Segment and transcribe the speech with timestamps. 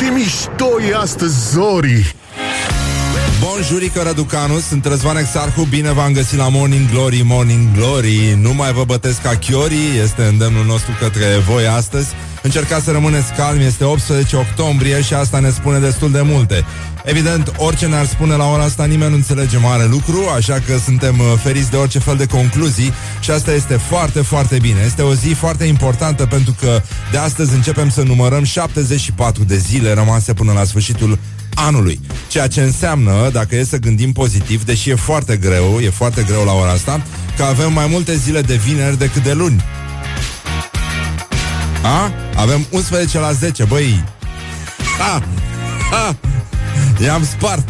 [0.00, 2.14] Ce mișto e astăzi, Zori!
[3.40, 8.54] Bun jurică Răducanu, sunt Răzvan Exarhu Bine v-am găsit la Morning Glory, Morning Glory Nu
[8.54, 12.08] mai vă bătesc ca chiori Este îndemnul nostru către voi astăzi
[12.42, 16.64] Încercați să rămâneți calmi, este 18 octombrie Și asta ne spune destul de multe
[17.04, 21.18] Evident, orice ne-ar spune la ora asta Nimeni nu înțelege mare lucru Așa că suntem
[21.18, 25.14] uh, feriți de orice fel de concluzii Și asta este foarte, foarte bine Este o
[25.14, 30.52] zi foarte importantă Pentru că de astăzi începem să numărăm 74 de zile rămase până
[30.52, 31.18] la sfârșitul
[31.54, 32.00] anului.
[32.28, 36.44] Ceea ce înseamnă, dacă e să gândim pozitiv, deși e foarte greu, e foarte greu
[36.44, 37.02] la ora asta,
[37.36, 39.64] că avem mai multe zile de vineri decât de luni.
[41.82, 42.12] A?
[42.36, 44.04] Avem 11 la 10, băi.
[44.98, 45.22] Ha!
[45.90, 46.16] Ha!
[47.02, 47.68] I-am spart.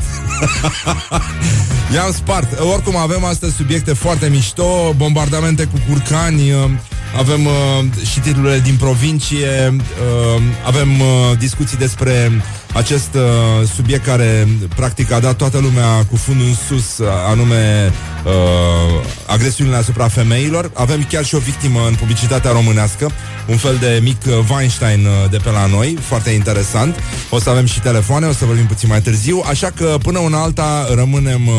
[1.95, 2.59] I-am spart.
[2.59, 6.70] Oricum avem astăzi subiecte foarte mișto, bombardamente cu curcani, uh,
[7.19, 12.30] avem uh, și titlurile din provincie, uh, avem uh, discuții despre
[12.74, 17.92] acest uh, subiect care practic a dat toată lumea cu fundul în sus, uh, anume
[18.25, 20.70] uh, agresiunile asupra femeilor.
[20.75, 23.11] Avem chiar și o victimă în publicitatea românească,
[23.46, 26.96] un fel de mic uh, Weinstein uh, de pe la noi, foarte interesant.
[27.30, 30.42] O să avem și telefoane, o să vorbim puțin mai târziu, așa că până una
[30.42, 31.55] alta rămânem uh,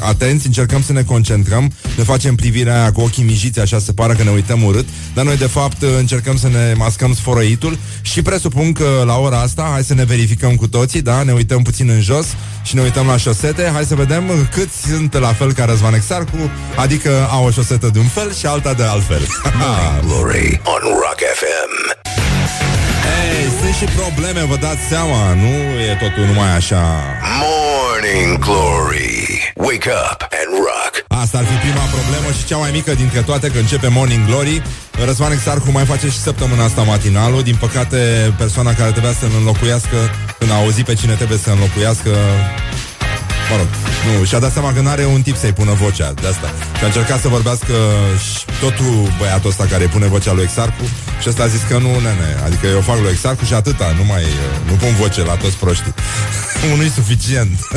[0.00, 4.14] atenți, încercăm să ne concentrăm, ne facem privirea aia cu ochii mijiți, așa se pare
[4.14, 8.22] că ne uităm urât, dar noi de fapt uh, încercăm să ne mascăm sfărăitul și
[8.22, 11.88] presupun că la ora asta, hai să ne verificăm cu toții, da, ne uităm puțin
[11.88, 12.26] în jos
[12.62, 16.50] și ne uităm la șosete, hai să vedem câți sunt la fel ca Răzvan Exarcu,
[16.76, 19.26] adică au o șosetă de un fel și alta de altfel.
[20.06, 21.72] Glory on Rock FM.
[23.20, 25.52] Ei, sunt și probleme, vă dați seama, nu
[25.88, 26.84] e totul numai așa.
[27.42, 29.52] Morning Glory.
[29.54, 30.92] Wake up and rock.
[31.22, 34.62] Asta ar fi prima problemă și cea mai mică dintre toate că începe Morning Glory.
[35.04, 37.42] Răzvan Exarcu mai face și săptămâna asta matinalul.
[37.42, 39.98] Din păcate, persoana care trebuia să-l înlocuiască,
[40.38, 42.10] când a auzit pe cine trebuie să înlocuiască,
[43.50, 43.66] Mă rog,
[44.06, 46.48] nu, și-a dat seama că n-are un tip să-i pună vocea de asta.
[46.76, 47.74] Și a încercat să vorbească
[48.24, 50.84] și totul băiatul ăsta care îi pune vocea lui Exarcu
[51.20, 54.04] și ăsta a zis că nu, nene, adică eu fac lui Exarcu și atâta, nu
[54.04, 54.24] mai,
[54.66, 55.94] nu pun voce la toți proștii.
[56.74, 57.58] Unui suficient.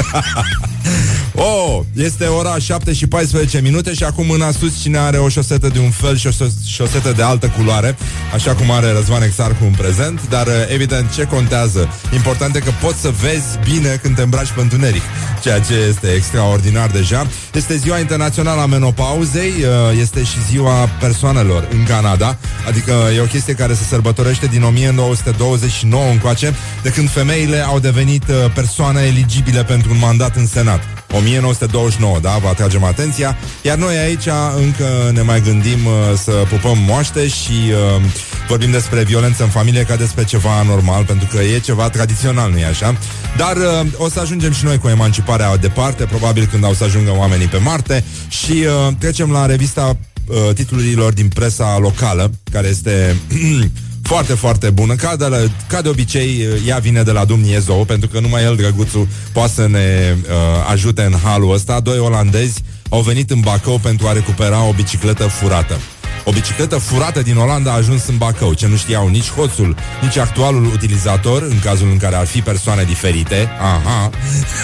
[1.35, 5.67] oh, este ora 7 și 14 minute și acum mâna sus cine are o șosetă
[5.67, 7.97] de un fel și o șos- șosetă de altă culoare,
[8.33, 11.89] așa cum are Răzvan Exarcu în prezent, dar evident ce contează?
[12.13, 15.01] Important e că poți să vezi bine când te îmbraci pe întuneric,
[15.41, 17.27] ceea ce este extraordinar deja.
[17.53, 23.25] Este ziua internațională a menopauzei, uh, este și ziua persoanelor în Canada, adică e o
[23.25, 29.63] chestie care se sărbătorește din 1929 încoace, de când femeile au devenit uh, persoane eligibile
[29.63, 30.93] pentru un mandat în Senat.
[31.13, 33.38] 1929, da, vă atragem atenția.
[33.62, 35.94] Iar noi aici încă ne mai gândim uh,
[36.24, 38.01] să pupăm moaște și uh,
[38.47, 42.66] vorbim despre violență în familie ca despre ceva anormal, pentru că e ceva tradițional, nu-i
[42.66, 42.97] așa?
[43.38, 47.13] Dar uh, o să ajungem și noi cu emanciparea departe, probabil când au să ajungă
[47.18, 48.03] oamenii pe Marte.
[48.28, 49.97] Și uh, trecem la revista
[50.28, 53.16] uh, titlurilor din presa locală, care este
[54.03, 54.96] foarte, foarte bună.
[54.96, 55.38] Ca de, la,
[55.68, 59.68] ca de obicei, ea vine de la Dumnezeu, pentru că numai el, drăguțul, poate să
[59.68, 61.80] ne uh, ajute în halul ăsta.
[61.80, 65.80] Doi olandezi au venit în Bacău pentru a recupera o bicicletă furată.
[66.25, 68.53] O bicicletă furată din Olanda a ajuns în Bacău.
[68.53, 72.84] Ce nu știau nici hoțul, nici actualul utilizator, în cazul în care ar fi persoane
[72.84, 74.09] diferite, aha,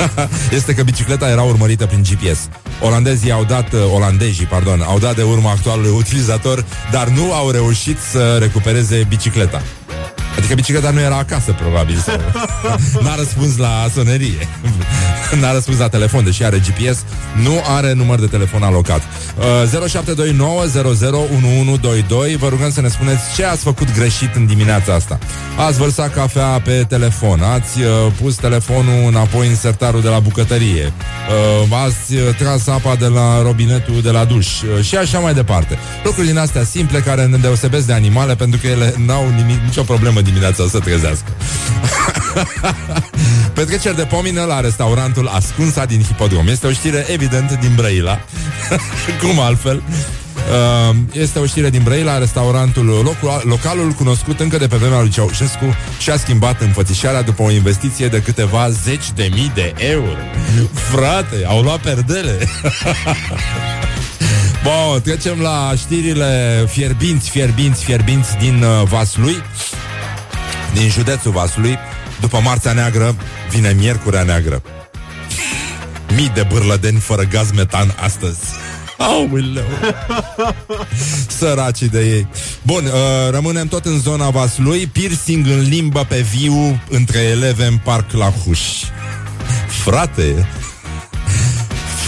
[0.57, 2.39] este că bicicleta era urmărită prin GPS.
[2.81, 7.49] Olandezii au dat, uh, olandezii, pardon, au dat de urmă actualului utilizator, dar nu au
[7.49, 9.61] reușit să recupereze bicicleta.
[10.49, 11.97] Adică bicicleta nu era acasă, probabil.
[11.97, 12.15] Sau...
[13.03, 14.47] N-a răspuns la sonerie.
[15.41, 17.03] N-a răspuns la telefon, deși are GPS.
[17.43, 19.01] Nu are număr de telefon alocat.
[19.37, 19.43] Uh,
[22.35, 25.19] 0729001122 Vă rugăm să ne spuneți ce ați făcut greșit în dimineața asta.
[25.67, 27.87] Ați vărsat cafea pe telefon, ați uh,
[28.21, 30.93] pus telefonul înapoi în sertarul de la bucătărie,
[31.69, 35.33] uh, ați uh, tras apa de la robinetul de la duș uh, și așa mai
[35.33, 35.77] departe.
[36.03, 39.83] Lucruri din astea simple care ne deosebesc de animale pentru că ele n-au nimic, nicio
[39.83, 41.31] problemă dimineața să trezească.
[43.53, 46.47] Petreceri de pomină la restaurantul Ascunsa din Hipodrom.
[46.47, 48.19] Este o știre evident din Brăila.
[49.21, 49.83] Cum altfel?
[50.35, 55.09] Uh, este o știre din Brăila, restaurantul local, localul cunoscut încă de pe vremea lui
[55.09, 60.17] Ceaușescu și-a schimbat înfățișarea după o investiție de câteva zeci de mii de euro.
[60.73, 62.37] Frate, au luat perdele.
[64.63, 69.35] Bun, trecem la știrile fierbinți, fierbinți, fierbinți din uh, Vaslui,
[70.73, 71.77] din județul Vaslui.
[72.19, 73.15] După Marțea Neagră
[73.49, 74.61] vine Miercurea Neagră.
[76.15, 78.39] Mii de bârlădeni fără gaz metan astăzi.
[78.97, 79.67] Aoleu.
[81.37, 82.27] Săracii de ei.
[82.61, 84.87] Bun, uh, rămânem tot în zona Vaslui.
[84.87, 88.59] Piercing în limbă pe viu între eleve în parc la Huș.
[89.67, 90.47] Frate,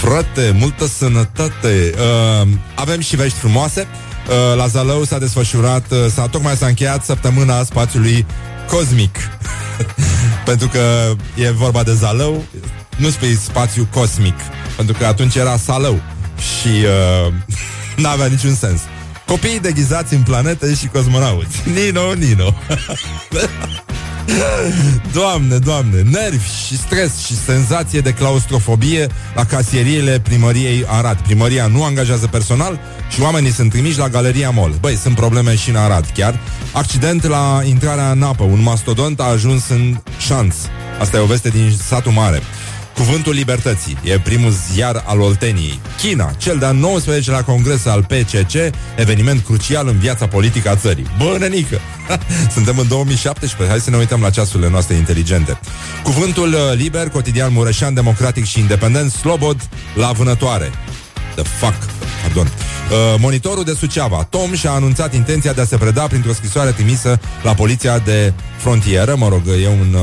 [0.02, 1.94] frate, multă sănătate.
[2.42, 3.88] Uh, avem și vești frumoase.
[4.28, 8.26] Uh, la Zalău s-a desfășurat, uh, s-a, tocmai s-a încheiat săptămâna spațiului
[8.72, 9.16] cosmic.
[10.50, 12.44] Pentru că e vorba de Zalău,
[12.98, 14.36] nu spui spațiu cosmic,
[14.76, 16.02] pentru că atunci era Salău
[16.38, 17.34] și uh,
[18.04, 18.82] n-avea niciun sens.
[19.26, 21.62] Copiii deghizați în planete și cosmonauți.
[21.76, 22.56] Nino, Nino.
[25.14, 31.18] Doamne, doamne, nervi și stres și senzație de claustrofobie la casieriile primăriei Arad.
[31.18, 32.80] Primăria nu angajează personal
[33.10, 34.74] și oamenii sunt trimiși la Galeria Mall.
[34.80, 36.40] Băi, sunt probleme și în Arad, chiar.
[36.72, 38.44] Accident la intrarea în apă.
[38.44, 40.56] Un mastodont a ajuns în șanț.
[41.00, 42.42] Asta e o veste din satul mare.
[42.96, 45.80] Cuvântul Libertății e primul ziar al Olteniei.
[45.98, 51.06] China, cel de-al 19-lea congres al PCC, eveniment crucial în viața politică a țării.
[51.18, 51.80] Bă, nenică!
[52.54, 55.60] Suntem în 2017, hai să ne uităm la ceasurile noastre inteligente.
[56.04, 60.72] Cuvântul uh, liber, cotidian mureșan, democratic și independent, slobod la vânătoare.
[61.36, 61.78] The fuck,
[62.22, 62.46] pardon.
[62.46, 67.20] Uh, monitorul de Suceava, Tom și-a anunțat intenția de a se preda printr-o scrisoare trimisă
[67.44, 70.02] la poliția de frontieră, mă rog, e un uh,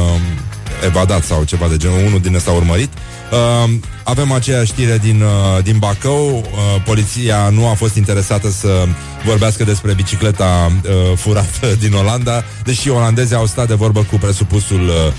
[0.84, 2.88] evadat sau ceva de genul, unul din ăsta urmărit.
[3.32, 3.70] Uh,
[4.04, 6.36] avem aceeași știre din, uh, din Bacău.
[6.36, 8.84] Uh, poliția nu a fost interesată să
[9.24, 14.88] vorbească despre bicicleta uh, furată din Olanda, deși olandezii au stat de vorbă cu presupusul
[14.88, 15.12] uh,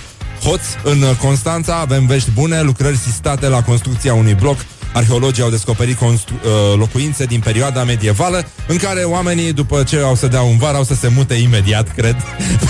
[0.44, 0.62] hoț.
[0.84, 4.58] În Constanța avem vești bune, lucrări sistate la construcția unui bloc
[4.94, 10.16] Arheologii au descoperit constru- uh, locuințe din perioada medievală în care oamenii, după ce au
[10.16, 12.16] să dea un var, au să se mute imediat, cred,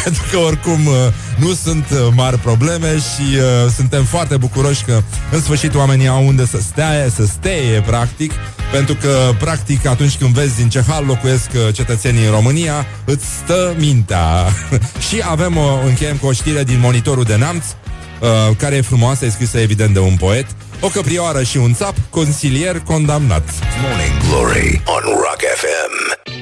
[0.03, 0.93] pentru că oricum uh,
[1.37, 5.01] nu sunt uh, mari probleme și uh, suntem foarte bucuroși că
[5.31, 8.31] în sfârșit oamenii au unde să stea, să steie, practic,
[8.71, 13.25] pentru că, practic, atunci când vezi din ce hal locuiesc uh, cetățenii în România, îți
[13.43, 14.45] stă mintea.
[15.09, 19.25] și avem, o, încheiem cu o știre din monitorul de Neamț, uh, care e frumoasă,
[19.25, 20.45] e scrisă evident de un poet,
[20.81, 23.49] o căprioară și un țap, consilier condamnat.
[23.81, 26.38] Morning Glory on Rock FM.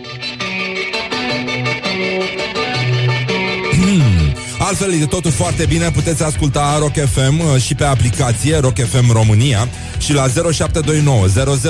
[4.68, 9.12] Altfel e totul foarte bine, puteți asculta Rock FM uh, și pe aplicație Rock FM
[9.12, 9.68] România
[9.98, 11.26] și la 0729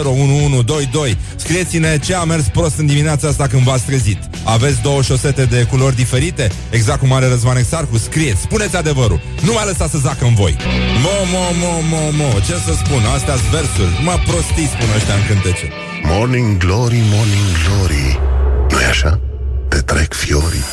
[0.06, 1.18] 001122.
[1.36, 4.18] Scrieți-ne ce a mers prost în dimineața asta când v-ați trezit.
[4.44, 6.52] Aveți două șosete de culori diferite?
[6.70, 7.98] Exact cum are Răzvan Exarcu?
[7.98, 9.22] Scrieți, spuneți adevărul.
[9.42, 10.58] Nu mai lăsați să zacă în voi.
[11.04, 13.02] Mo, mo, mo, mo, mo, ce să spun?
[13.16, 14.04] Astea sunt versuri.
[14.04, 15.68] Mă prostii, spun ăștia în cântece.
[16.04, 18.20] Morning Glory, Morning Glory.
[18.70, 19.27] nu e așa?
[19.78, 20.64] Te trec fiorii.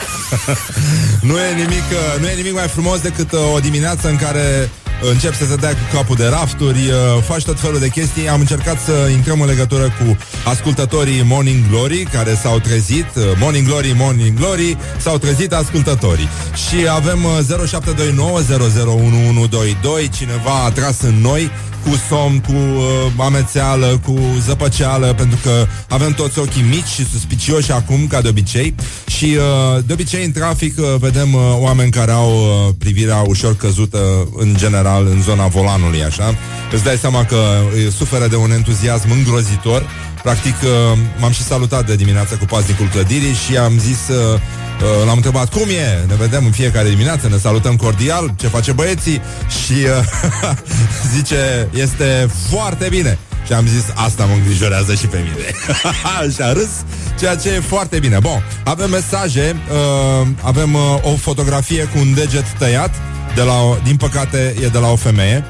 [1.28, 4.70] nu, e nimic, uh, nu e nimic mai frumos decât uh, o dimineață în care
[5.00, 8.28] încep să se dea cu capul de rafturi, uh, faci tot felul de chestii.
[8.28, 13.06] Am încercat să intrăm în legătură cu ascultătorii Morning Glory care s-au trezit.
[13.40, 16.28] Morning Glory, Morning Glory, s-au trezit ascultătorii.
[16.68, 17.18] Și avem
[17.66, 21.50] 0729 001122, cineva a tras în noi
[21.88, 27.72] cu somn, cu uh, amețeală, cu zăpăceală, pentru că avem toți ochii mici și suspicioși
[27.72, 28.74] acum, ca de obicei.
[29.06, 33.56] Și uh, de obicei în trafic uh, vedem uh, oameni care au uh, privirea ușor
[33.56, 36.34] căzută în general în zona volanului, așa.
[36.72, 39.86] Îți dai seama că uh, suferă de un entuziasm îngrozitor.
[40.22, 44.08] Practic, uh, m-am și salutat de dimineață cu paznicul clădirii și am zis...
[44.08, 44.40] Uh,
[44.82, 48.72] Uh, l-am întrebat cum e, ne vedem în fiecare dimineață, ne salutăm cordial, ce face
[48.72, 50.52] băieții și uh,
[51.14, 53.18] zice, este foarte bine.
[53.46, 55.46] Și am zis, asta mă îngrijorează și pe mine.
[56.34, 56.70] și a râs,
[57.18, 58.18] ceea ce e foarte bine.
[58.20, 62.94] Bun, avem mesaje, uh, avem uh, o fotografie cu un deget tăiat,
[63.34, 65.44] de la o, din păcate e de la o femeie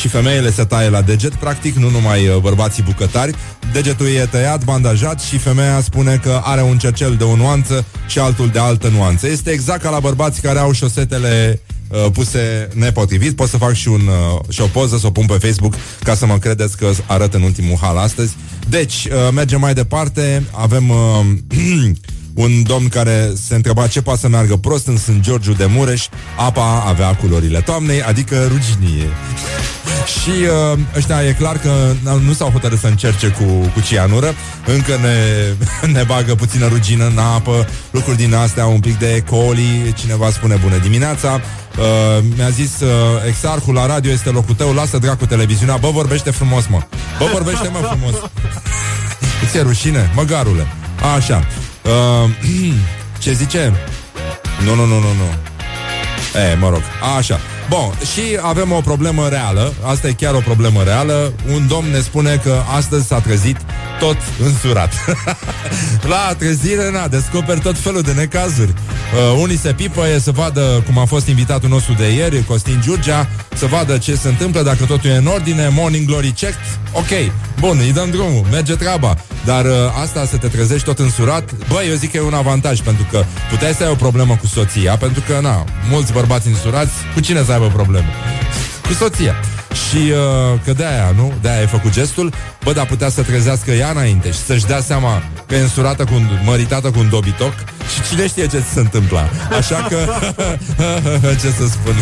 [0.00, 3.34] și femeile se taie la deget, practic, nu numai uh, bărbații bucătari.
[3.72, 8.18] Degetul e tăiat, bandajat și femeia spune că are un cercel de o nuanță și
[8.18, 9.28] altul de altă nuanță.
[9.28, 13.36] Este exact ca la bărbați care au șosetele uh, puse nepotrivit.
[13.36, 16.14] Pot să fac și, un, uh, și o poză, să o pun pe Facebook ca
[16.14, 18.36] să mă credeți că arăt în ultimul hal astăzi.
[18.68, 20.42] Deci, uh, mergem mai departe.
[20.50, 20.88] Avem...
[20.88, 21.24] Uh,
[22.34, 25.20] un domn care se întreba ce poate să meargă prost în St.
[25.20, 29.08] Georgiu de Mureș, apa avea culorile toamnei, adică ruginie.
[30.06, 30.30] Și
[30.72, 31.70] uh, ăștia e clar că
[32.24, 34.34] nu s-au hotărât să încerce cu, cu cianură.
[34.66, 35.16] Încă ne,
[35.98, 37.68] ne bagă puțină rugină în apă.
[37.90, 41.40] Lucruri din astea, un pic de coli Cineva spune bună dimineața.
[41.78, 42.88] Uh, Mi-a zis uh,
[43.28, 45.76] exarhul la radio este locul tău Lasă dracu televiziunea.
[45.76, 46.82] Bă, vorbește frumos, mă.
[47.18, 48.14] Bă, vorbește, mă, frumos.
[49.44, 50.66] Îți e rușine, măgarule.
[51.16, 51.46] Așa
[51.84, 52.30] uh,
[53.22, 53.72] Ce zice?
[54.64, 55.34] Nu, nu, nu, nu, nu
[56.40, 56.82] E, mă rog,
[57.18, 61.32] așa Bun, și avem o problemă reală, asta e chiar o problemă reală.
[61.52, 63.56] Un domn ne spune că astăzi s-a trezit
[63.98, 64.92] tot însurat.
[66.12, 68.72] La trezire, na, descoperi tot felul de necazuri.
[68.72, 73.28] Uh, unii se pipăie să vadă cum a fost invitatul nostru de ieri, Costin Giurgea,
[73.54, 77.78] să vadă ce se întâmplă, dacă totul e în ordine, morning glory checked, ok, bun,
[77.80, 79.16] îi dăm drumul, merge treaba.
[79.44, 79.72] Dar uh,
[80.02, 83.24] asta să te trezești tot însurat, băi, eu zic că e un avantaj, pentru că
[83.50, 87.42] puteai să ai o problemă cu soția, pentru că, na, mulți bărbați însurați, cu cine
[87.44, 88.08] să aibă probleme?
[88.86, 89.34] Cu soția.
[89.88, 91.32] Și uh, că de-aia, nu?
[91.40, 92.32] De-aia ai făcut gestul
[92.64, 96.14] Bă, dar putea să trezească ea înainte Și să-și dea seama că e însurată cu
[96.14, 97.52] un, Măritată cu un dobitoc
[97.94, 99.98] Și cine știe ce se întâmpla Așa că,
[101.40, 101.94] ce să spun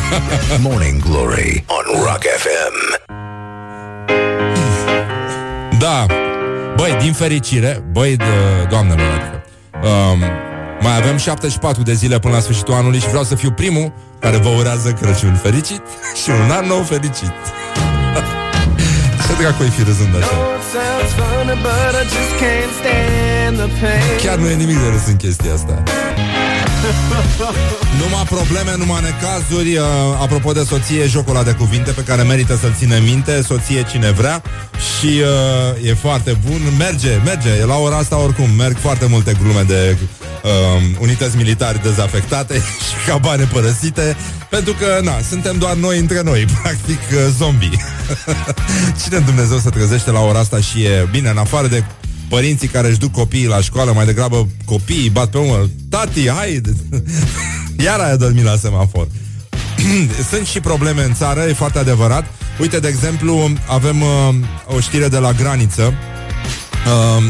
[0.68, 2.98] Morning Glory on Rock FM
[5.78, 6.06] Da
[6.80, 8.24] Băi, din fericire Băi, de,
[8.68, 9.44] doamnelor adică,
[9.88, 10.18] um,
[10.80, 14.36] Mai avem 74 de zile până la sfârșitul anului Și vreau să fiu primul care
[14.36, 15.82] vă urează Crăciun fericit
[16.22, 17.32] și un an nou fericit.
[19.26, 20.36] Ce dracu fi râzând așa?
[24.22, 25.82] Chiar nu e nimic de râs în chestia asta.
[28.00, 29.76] Numai probleme, numai necazuri.
[29.76, 29.84] Uh,
[30.20, 34.10] Apropo de soție, jocul ăla de cuvinte Pe care merită să-l ține minte Soție cine
[34.10, 34.42] vrea.
[34.98, 37.64] Și uh, e foarte bun, merge, merge.
[37.64, 38.50] La ora asta oricum.
[38.50, 39.96] Merg foarte multe glume de
[40.42, 42.54] uh, unități militare dezafectate
[42.86, 44.16] și cabane părăsite,
[44.50, 47.84] pentru că, na, suntem doar noi între noi, practic uh, zombie.
[49.02, 51.84] Cine Dumnezeu să trezește la ora asta și e bine, în afară de
[52.30, 55.68] părinții care își duc copiii la școală, mai degrabă copiii bat pe umăr.
[55.88, 56.60] Tati, hai!
[57.84, 59.08] Iar ai dormit la semafor.
[60.30, 62.24] Sunt și probleme în țară, e foarte adevărat.
[62.60, 65.82] Uite, de exemplu, avem uh, o știre de la graniță.
[66.86, 67.24] Uh,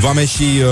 [0.00, 0.68] Vameșii uh,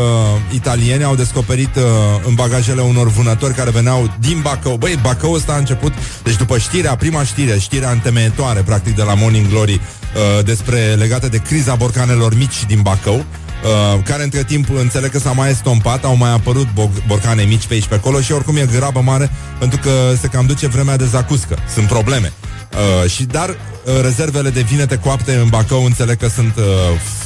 [0.52, 1.82] italieni au descoperit uh,
[2.26, 4.76] în bagajele unor vânători care veneau din Bacău.
[4.76, 9.14] Băi, Bacău ăsta a început, deci după știrea, prima știre, știrea întemeietoare, practic, de la
[9.14, 13.24] Morning Glory, uh, despre legate de criza borcanelor mici din Bacău,
[13.64, 17.66] uh, care între timp înțeleg că s-a mai estompat, au mai apărut bo- borcane mici
[17.66, 19.90] pe aici pe acolo și oricum e grabă mare pentru că
[20.20, 21.58] se cam duce vremea de zacuscă.
[21.74, 22.32] Sunt probleme.
[22.74, 26.64] Uh, și dar uh, rezervele de vinete coapte în Bacău înțeleg că sunt uh,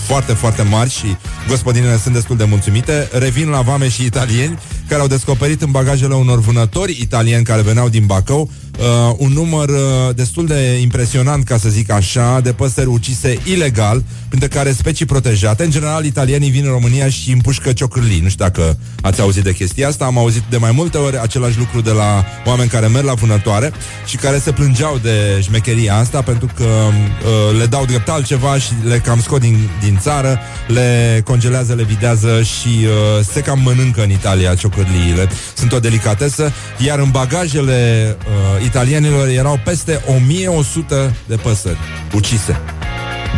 [0.06, 1.16] foarte, foarte mari și
[1.48, 3.08] gospodinele sunt destul de mulțumite.
[3.12, 7.88] Revin la vame și italieni care au descoperit în bagajele unor vânători italieni care veneau
[7.88, 12.86] din Bacău uh, un număr uh, destul de impresionant, ca să zic așa, de păsări
[12.86, 15.64] ucise ilegal, printre care specii protejate.
[15.64, 18.20] În general, italienii vin în România și împușcă ciocârlii.
[18.20, 20.04] Nu știu dacă ați auzit de chestia asta.
[20.04, 23.72] Am auzit de mai multe ori același lucru de la oameni care merg la vânătoare
[24.06, 28.72] și care se plângeau de șmecheria asta pentru că uh, le dau drept altceva și
[28.84, 34.02] le cam scot din, din țară, le congelează, le videază și uh, se cam mănâncă
[34.02, 35.28] în Italia ciocârliile.
[35.54, 41.78] Sunt o delicatesă, iar în bagajele uh, italienilor erau peste 1100 de păsări
[42.14, 42.60] ucise.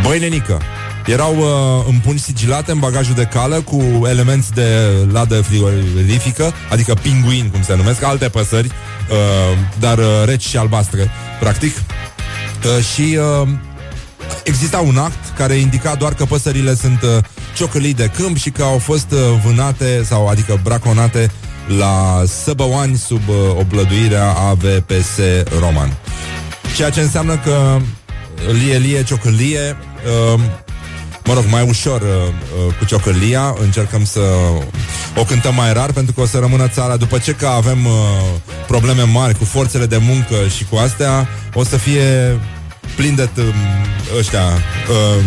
[0.03, 0.61] Băi, nenică,
[1.05, 4.67] erau uh, în puni sigilate în bagajul de cală cu elemente de
[5.11, 11.09] ladă frigorifică, adică pinguini, cum se numesc, alte păsări, uh, dar uh, reci și albastre,
[11.39, 11.75] practic.
[11.77, 13.47] Uh, și uh,
[14.43, 17.23] exista un act care indica doar că păsările sunt uh,
[17.55, 21.31] ciocălii de câmp și că au fost uh, vânate sau adică braconate
[21.77, 25.19] la Săbăoani sub uh, oblăduirea AVPS
[25.59, 25.97] Roman.
[26.75, 27.77] Ceea ce înseamnă că
[28.51, 29.77] lie, lie, ciocălie,
[30.33, 30.39] uh,
[31.25, 34.19] mă rog, mai ușor uh, uh, cu ciocălia, încercăm să
[35.17, 37.91] o cântăm mai rar pentru că o să rămână țara după ce că avem uh,
[38.67, 42.39] probleme mari cu forțele de muncă și cu astea, o să fie
[42.95, 43.55] plin de t-
[44.17, 44.43] ăștia
[44.89, 45.23] uh,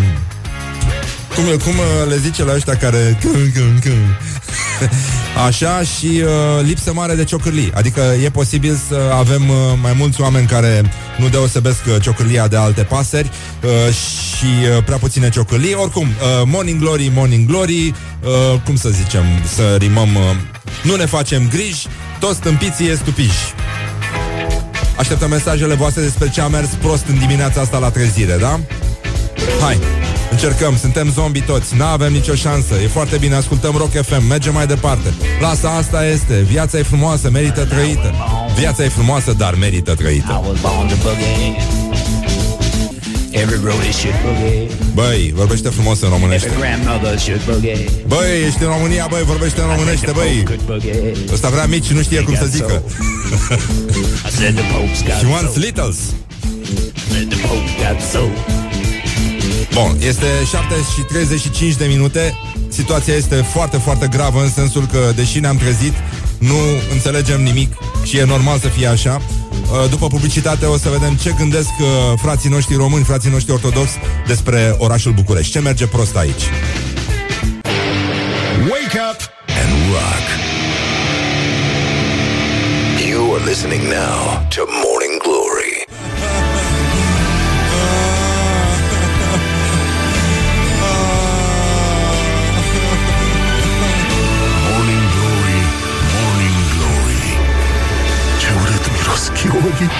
[1.34, 3.18] cum, cum uh, le zice la ăștia care
[5.46, 10.20] Așa și uh, lipsă mare de ciocârlii Adică e posibil să avem uh, mai mulți
[10.20, 10.82] oameni care
[11.18, 13.30] nu deosebesc uh, ciocârlia de alte pasări
[13.62, 18.88] uh, Și uh, prea puține ciocârlii Oricum, uh, Morning Glory, Morning Glory uh, Cum să
[18.88, 19.24] zicem,
[19.54, 20.22] să rimăm uh,
[20.82, 21.86] Nu ne facem griji
[22.20, 23.54] Toți stâmpiții e stupiși
[24.96, 28.60] Așteptăm mesajele voastre despre ce a mers prost în dimineața asta la trezire, da?
[29.60, 30.03] Hai!
[30.34, 32.74] Încercăm, suntem zombi toți, n-avem nicio șansă.
[32.82, 35.14] E foarte bine, ascultăm Rock FM, mergem mai departe.
[35.40, 38.14] Lasă, asta este, viața e frumoasă, merită trăită.
[38.56, 40.42] Viața e frumoasă, dar merită trăită.
[43.30, 44.66] Every roadie should boogie.
[44.94, 46.46] Băi, vorbește frumos în românește.
[46.46, 47.78] Every grandmother should boogie.
[48.06, 50.42] Băi, ești în România, băi, vorbește în românește, băi.
[50.44, 51.12] Could boogie.
[51.32, 52.82] Ăsta vrea mici și nu știe cum să zică.
[54.28, 55.64] I said the Pope's got She wants soul.
[55.64, 55.96] littles
[59.72, 65.12] Bun, este 7 și 35 de minute Situația este foarte, foarte gravă În sensul că,
[65.14, 65.92] deși ne-am trezit
[66.38, 66.56] Nu
[66.92, 69.20] înțelegem nimic Și e normal să fie așa
[69.70, 73.98] Uh, După publicitate o să vedem ce gândesc uh, frații noștri români, frații noștri ortodoxi
[74.26, 75.52] despre orașul București.
[75.52, 76.42] Ce merge prost aici?
[78.70, 79.20] Wake up
[79.62, 80.26] and rock.
[83.10, 84.93] You are listening now to Morning
[99.44, 99.90] miros chiorii.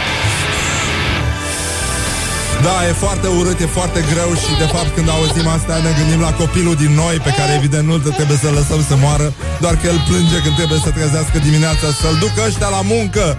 [2.63, 6.21] Da, e foarte urât, e foarte greu și de fapt când auzim asta ne gândim
[6.21, 9.87] la copilul din noi pe care evident nu trebuie să lăsăm să moară, doar că
[9.87, 13.39] el plânge când trebuie să trezească dimineața să-l ducă ăștia la muncă.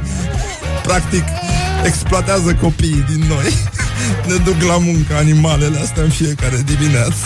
[0.84, 1.24] Practic,
[1.84, 3.50] exploatează copiii din noi.
[4.30, 7.26] Ne duc la muncă animalele astea în fiecare dimineață.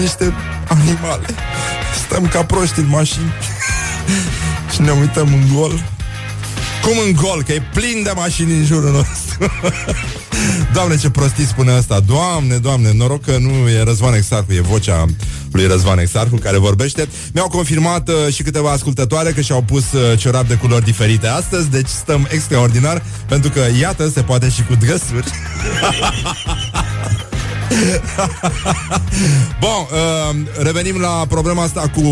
[0.00, 0.34] Niște
[0.68, 1.26] animale.
[2.04, 3.32] Stăm ca proști în mașini
[4.72, 5.99] și ne uităm în gol.
[6.82, 9.52] Cum în gol, că e plin de mașini în jurul nostru.
[10.74, 12.00] Doamne, ce prostii spune asta.
[12.00, 15.04] Doamne, doamne, noroc că nu e Răzvan Exarcu, e vocea
[15.52, 17.08] lui Răzvan Exarcu care vorbește.
[17.32, 21.70] Mi-au confirmat uh, și câteva ascultătoare că și-au pus uh, ciorap de culori diferite astăzi,
[21.70, 25.30] deci stăm extraordinar, pentru că, iată, se poate și cu drăsuri.
[29.60, 32.02] Bun, uh, revenim la problema asta cu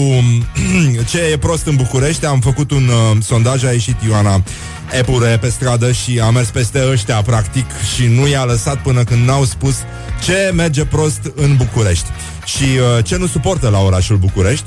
[1.11, 2.27] ce e prost în București.
[2.27, 4.43] Am făcut un uh, sondaj, a ieșit Ioana
[4.91, 9.27] Epure pe stradă și a mers peste ăștia, practic, și nu i-a lăsat până când
[9.27, 9.77] n-au spus
[10.25, 12.07] ce merge prost în București
[12.45, 14.67] și uh, ce nu suportă la orașul București.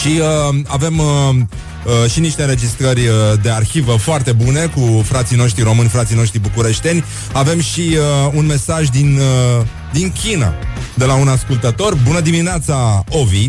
[0.00, 1.34] Și uh, avem uh,
[1.84, 6.38] uh, și niște înregistrări uh, de arhivă foarte bune cu frații noștri români, frații noștri
[6.38, 7.04] bucureșteni.
[7.32, 10.54] Avem și uh, un mesaj din, uh, din China,
[10.94, 11.94] de la un ascultător.
[12.04, 13.48] Bună dimineața, Ovi!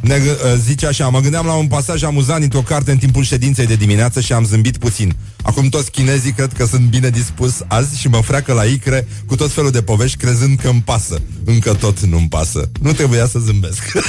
[0.00, 3.66] Ne, uh, zice așa, mă gândeam la un pasaj amuzant dintr-o carte în timpul ședinței
[3.66, 5.16] de dimineață și am zâmbit puțin.
[5.42, 9.36] Acum toți chinezii cred că sunt bine dispus azi și mă freacă la icre cu
[9.36, 11.20] tot felul de povești crezând că îmi pasă.
[11.44, 12.70] Încă tot nu-mi pasă.
[12.80, 13.82] Nu trebuia să zâmbesc.
[13.94, 14.00] uh,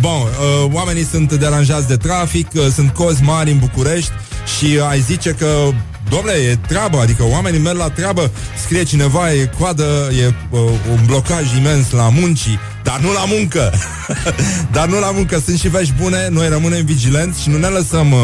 [0.00, 4.10] bun, uh, oamenii sunt deranjați de trafic, uh, sunt cozi mari în București
[4.58, 5.70] și ai zice că
[6.08, 8.30] Domnule, e treabă, adică oamenii merg la treabă
[8.62, 13.72] Scrie cineva, e coadă E uh, un blocaj imens la muncii Dar nu la muncă.
[14.74, 18.12] Dar nu la muncă, sunt și vești bune Noi rămânem vigilenți și nu ne lăsăm
[18.12, 18.18] uh,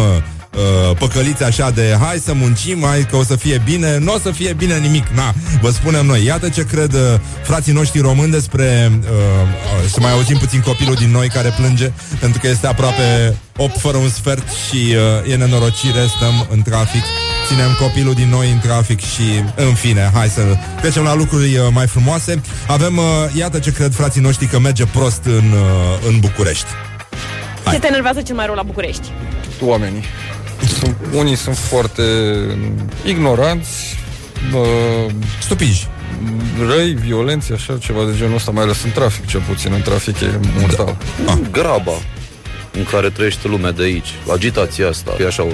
[0.55, 3.99] uh, Păcăliți așa de Hai să muncim, hai că o să fie bine.
[3.99, 6.25] Nu o să fie bine nimic, na, vă spunem noi.
[6.25, 7.01] Iată ce cred uh,
[7.43, 11.93] frații noștri români Despre, uh, uh, să mai auzim puțin copilul din noi care plânge
[12.21, 14.95] Pentru că este aproape 8 fără un sfert Și
[15.25, 17.03] uh, e nenorocire, stăm în trafic
[17.47, 19.23] ținem copilul din noi în trafic și,
[19.55, 20.41] în fine, hai să
[20.81, 22.41] trecem la lucruri uh, mai frumoase.
[22.67, 23.05] Avem, uh,
[23.37, 26.67] iată ce cred frații noștri că merge prost în, uh, în București.
[27.71, 29.13] Ce te enervează cel mai rău la București?
[29.61, 30.05] oamenii.
[30.79, 32.03] Sunt, unii sunt foarte
[33.05, 33.99] ignoranți,
[34.51, 34.67] bă,
[35.41, 35.87] Stupiji.
[36.69, 39.73] răi, violenți, așa, ceva de genul ăsta, mai ales în trafic, cel puțin.
[39.73, 40.97] În trafic e mortal.
[41.27, 41.35] Ah.
[41.51, 41.93] graba
[42.73, 45.53] în care trăiește lumea de aici, agitația asta, e așa o,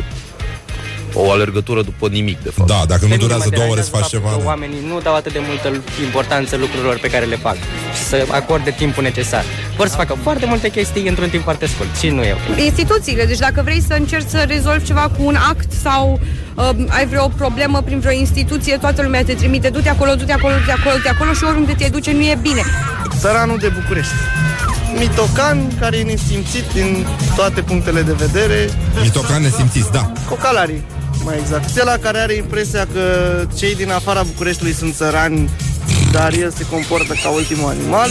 [1.15, 2.69] o alergătură după nimic, de fapt.
[2.69, 4.43] Da, dacă nu Pe mine durează mă două ore să deranjează faci faptul ceva.
[4.43, 7.57] că Oamenii nu dau atât de multă importanță lucrurilor pe care le fac
[7.97, 9.45] și să acorde timpul necesar.
[9.77, 12.37] Vor să facă foarte multe chestii într-un timp foarte scurt și nu eu.
[12.59, 13.25] instituțiile.
[13.25, 16.21] Deci dacă vrei să încerci să rezolvi ceva cu un act sau
[16.55, 20.55] uh, ai vreo problemă prin vreo instituție, toată lumea te trimite, du-te acolo, du-te acolo,
[20.55, 22.63] du-te acolo, du-te acolo și oriunde te duce nu e bine.
[23.19, 24.13] țăranul de București.
[24.99, 28.69] Mitocan care e nesimțit din toate punctele de vedere.
[29.03, 30.13] Mitocan nesimțiți, da.
[30.29, 30.83] Cocalarii,
[31.25, 31.75] mai exact.
[31.75, 33.03] Cela care are impresia că
[33.59, 35.51] cei din afara Bucureștiului sunt țărani,
[36.13, 38.11] dar el se comportă ca ultimul animal,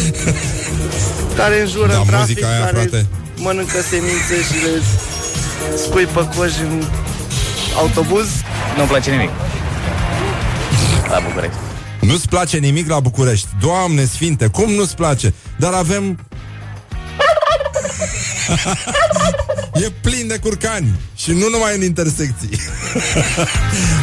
[1.37, 3.05] care înjură Da, în trafic, muzica aia, care frate.
[3.35, 4.81] mănâncă semințe și le
[5.77, 6.83] scuipă coji în
[7.77, 8.27] autobuz.
[8.77, 9.29] Nu-mi place nimic.
[11.09, 11.57] La București.
[12.01, 13.47] Nu-ți place nimic la București.
[13.61, 15.33] Doamne sfinte, cum nu-ți place?
[15.57, 16.19] Dar avem...
[19.73, 22.49] e plin de curcani și nu numai în intersecții.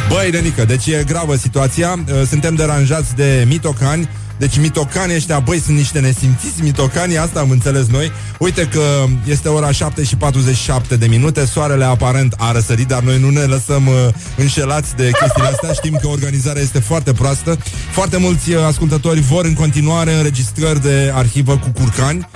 [0.09, 2.03] Băi, Renică, deci e gravă situația.
[2.07, 4.09] Uh, Suntem deranjați de mitocani.
[4.37, 8.11] Deci mitocanii ăștia, băi, sunt niște nesimțiți mitocanii, asta am înțeles noi.
[8.39, 13.19] Uite că este ora 7 și 47 de minute, soarele aparent a răsărit, dar noi
[13.19, 13.93] nu ne lăsăm uh,
[14.37, 15.71] înșelați de chestiile astea.
[15.73, 17.57] Știm că organizarea este foarte proastă.
[17.91, 22.27] Foarte mulți uh, ascultători vor în continuare înregistrări de arhivă cu curcani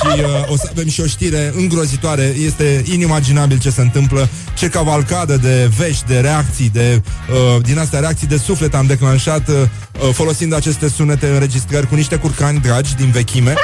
[0.00, 2.22] și uh, o să avem și o știre îngrozitoare.
[2.22, 8.00] Este inimaginabil ce se întâmplă, ce cavalcadă de vești, de reacții, de uh, din astea
[8.00, 12.94] reacții de suflet am declanșat uh, uh, folosind aceste sunete înregistrări cu niște curcani dragi
[12.94, 13.54] din vechime.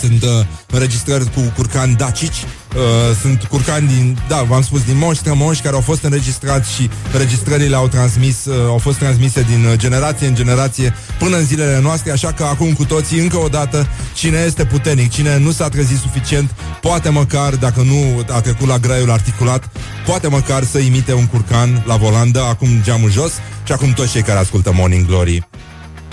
[0.00, 0.28] Sunt uh,
[0.70, 2.44] înregistrări cu curcani dacici,
[2.76, 2.80] uh,
[3.20, 7.76] sunt curcani din, da, v-am spus, din moși strămoși care au fost înregistrați și înregistrările
[7.76, 12.12] au transmis, uh, au fost transmise din uh, generație în generație până în zilele noastre,
[12.12, 15.98] așa că acum cu toții, încă o dată, cine este puternic, cine nu s-a trezit
[15.98, 16.50] suficient,
[16.80, 19.70] poate măcar, dacă nu a trecut la graiul articulat,
[20.06, 23.32] poate măcar să imite un curcan la volandă, acum geamul jos
[23.64, 25.48] și acum toți cei care ascultă Morning Glory.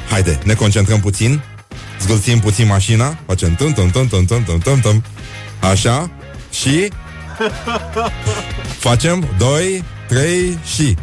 [0.09, 1.41] Haide, ne concentrăm puțin,
[2.01, 5.03] Zgâlțim puțin mașina, facem tân, tân, tân, tân, tân, tân, tân, tân.
[5.71, 6.11] Așa,
[6.51, 6.91] și...
[8.79, 10.95] Facem 2, 3 și...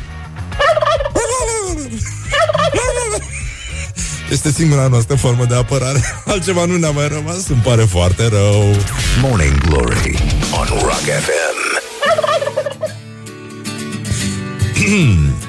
[4.30, 6.00] Este singura noastră formă de apărare.
[6.26, 8.76] Altceva nu ne-a mai rămas, îmi pare foarte rău.
[9.20, 10.18] Morning Glory
[10.52, 11.54] on Rock FM.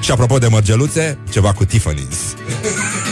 [0.00, 2.18] Și apropo de mărgeluțe, ceva cu Tiffany's.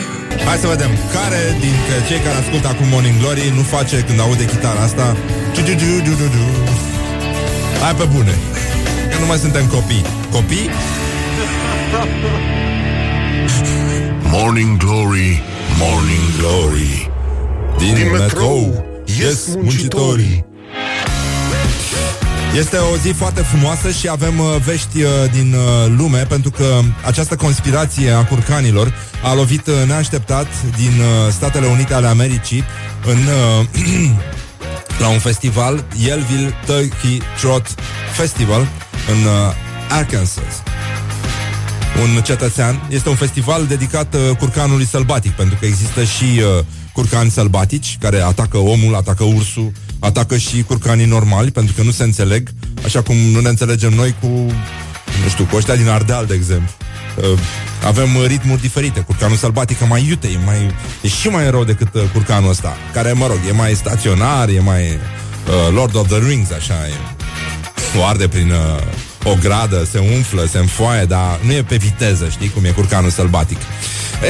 [0.48, 4.44] Hai să vedem Care dintre cei care ascultă acum Morning Glory Nu face când aude
[4.44, 5.16] chitara asta
[5.54, 6.46] Ciu-ciu-ciu-ciu-ciu.
[7.82, 8.34] Hai pe bune
[9.10, 10.68] Că nu mai suntem copii Copii?
[14.36, 15.42] Morning Glory,
[15.82, 17.10] Morning Glory.
[17.78, 18.84] Din, Din metrou metrou
[19.20, 20.44] Ies muncitorii
[22.54, 26.80] Este o zi foarte frumoasă și avem uh, vești uh, din uh, lume pentru că
[27.04, 32.64] această conspirație a curcanilor a lovit uh, neașteptat din uh, Statele Unite ale Americii
[33.06, 34.10] în uh,
[35.02, 37.74] la un festival, Yellville Turkey Trot
[38.12, 38.60] Festival
[39.08, 39.54] în uh,
[39.90, 40.62] Arkansas.
[42.02, 42.86] Un cetățean.
[42.90, 46.24] Este un festival dedicat uh, curcanului sălbatic, pentru că există și
[46.58, 49.72] uh, curcani sălbatici care atacă omul, atacă ursul,
[50.06, 52.48] atacă și curcanii normali, pentru că nu se înțeleg,
[52.84, 54.26] așa cum nu ne înțelegem noi cu,
[55.22, 56.68] nu știu, cu ăștia din Ardeal, de exemplu.
[57.16, 57.38] Uh,
[57.86, 59.00] avem uh, ritmuri diferite.
[59.00, 62.76] Curcanul sălbatic e mai iute, e, mai, e și mai rău decât uh, curcanul ăsta,
[62.92, 67.98] care, mă rog, e mai staționar, e mai uh, Lord of the Rings, așa, e,
[67.98, 68.82] o arde prin uh,
[69.26, 73.10] o gradă, se umflă, se înfoaie, dar nu e pe viteză, știi, cum e curcanul
[73.10, 73.58] sălbatic.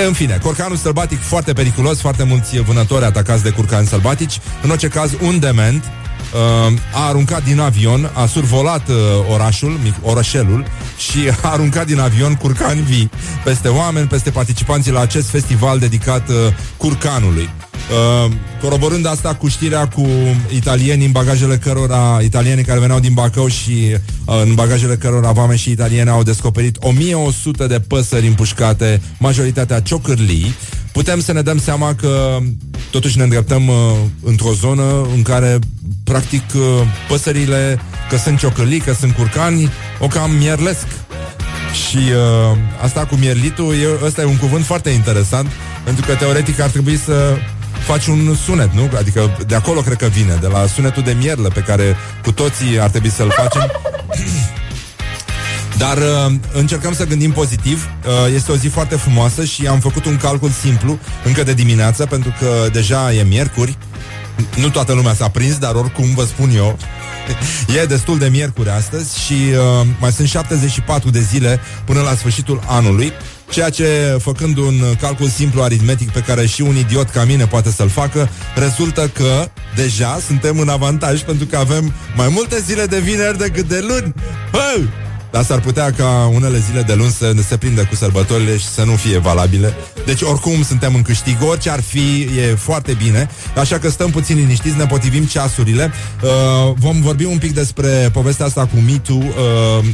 [0.02, 4.40] E, în fine, curcanul sălbatic foarte periculos, foarte mulți vânători atacați de curcani sălbatici.
[4.62, 8.94] În orice caz, un dement uh, a aruncat din avion, a survolat uh,
[9.32, 10.64] orașul, mic, orășelul
[10.96, 13.11] și a aruncat din avion curcani vii
[13.44, 16.35] peste oameni, peste participanții la acest festival dedicat uh,
[16.76, 17.50] curcanului.
[17.90, 20.07] Uh, coroborând asta cu știrea cu
[20.55, 25.57] italienii în bagajele cărora italienii care veneau din Bacău și uh, în bagajele cărora vame
[25.57, 30.55] și italiene au descoperit 1100 de păsări împușcate, majoritatea ciocârlii.
[30.92, 32.38] Putem să ne dăm seama că
[32.90, 33.75] totuși ne îndreptăm uh,
[34.22, 35.59] într-o zonă în care
[36.05, 36.62] practic uh,
[37.09, 39.70] păsările, că sunt ciocârlii, că sunt curcani,
[40.01, 40.87] o cam mierlesc.
[41.88, 45.51] Și uh, asta cu mierlitul, e, ăsta e un cuvânt foarte interesant,
[45.85, 47.37] pentru că teoretic ar trebui să
[47.87, 48.90] faci un sunet, nu?
[48.99, 52.81] Adică de acolo cred că vine, de la sunetul de mierlă pe care cu toții
[52.81, 53.70] ar trebui să-l facem.
[55.79, 57.88] Dar uh, încercăm să gândim pozitiv.
[58.07, 62.07] Uh, este o zi foarte frumoasă și am făcut un calcul simplu încă de dimineață,
[62.07, 63.79] pentru că deja e miercuri.
[64.57, 66.79] Nu toată lumea s-a prins, dar oricum vă spun eu,
[67.83, 72.62] e destul de miercuri astăzi și uh, mai sunt 74 de zile până la sfârșitul
[72.66, 73.12] anului.
[73.50, 77.70] Ceea ce, făcând un calcul simplu aritmetic pe care și un idiot ca mine poate
[77.70, 82.98] să-l facă, rezultă că deja suntem în avantaj pentru că avem mai multe zile de
[82.98, 84.14] vineri decât de luni.
[84.52, 84.80] Hă!
[85.37, 88.64] Dar s-ar putea ca unele zile de luni să ne se prindă cu sărbătorile și
[88.64, 89.75] să nu fie valabile.
[90.05, 93.29] Deci oricum suntem în câștig, orice ar fi, e foarte bine.
[93.57, 95.92] Așa că stăm puțin liniștiți, ne potrivim ceasurile.
[96.22, 99.25] Uh, vom vorbi un pic despre povestea asta cu MeToo, uh,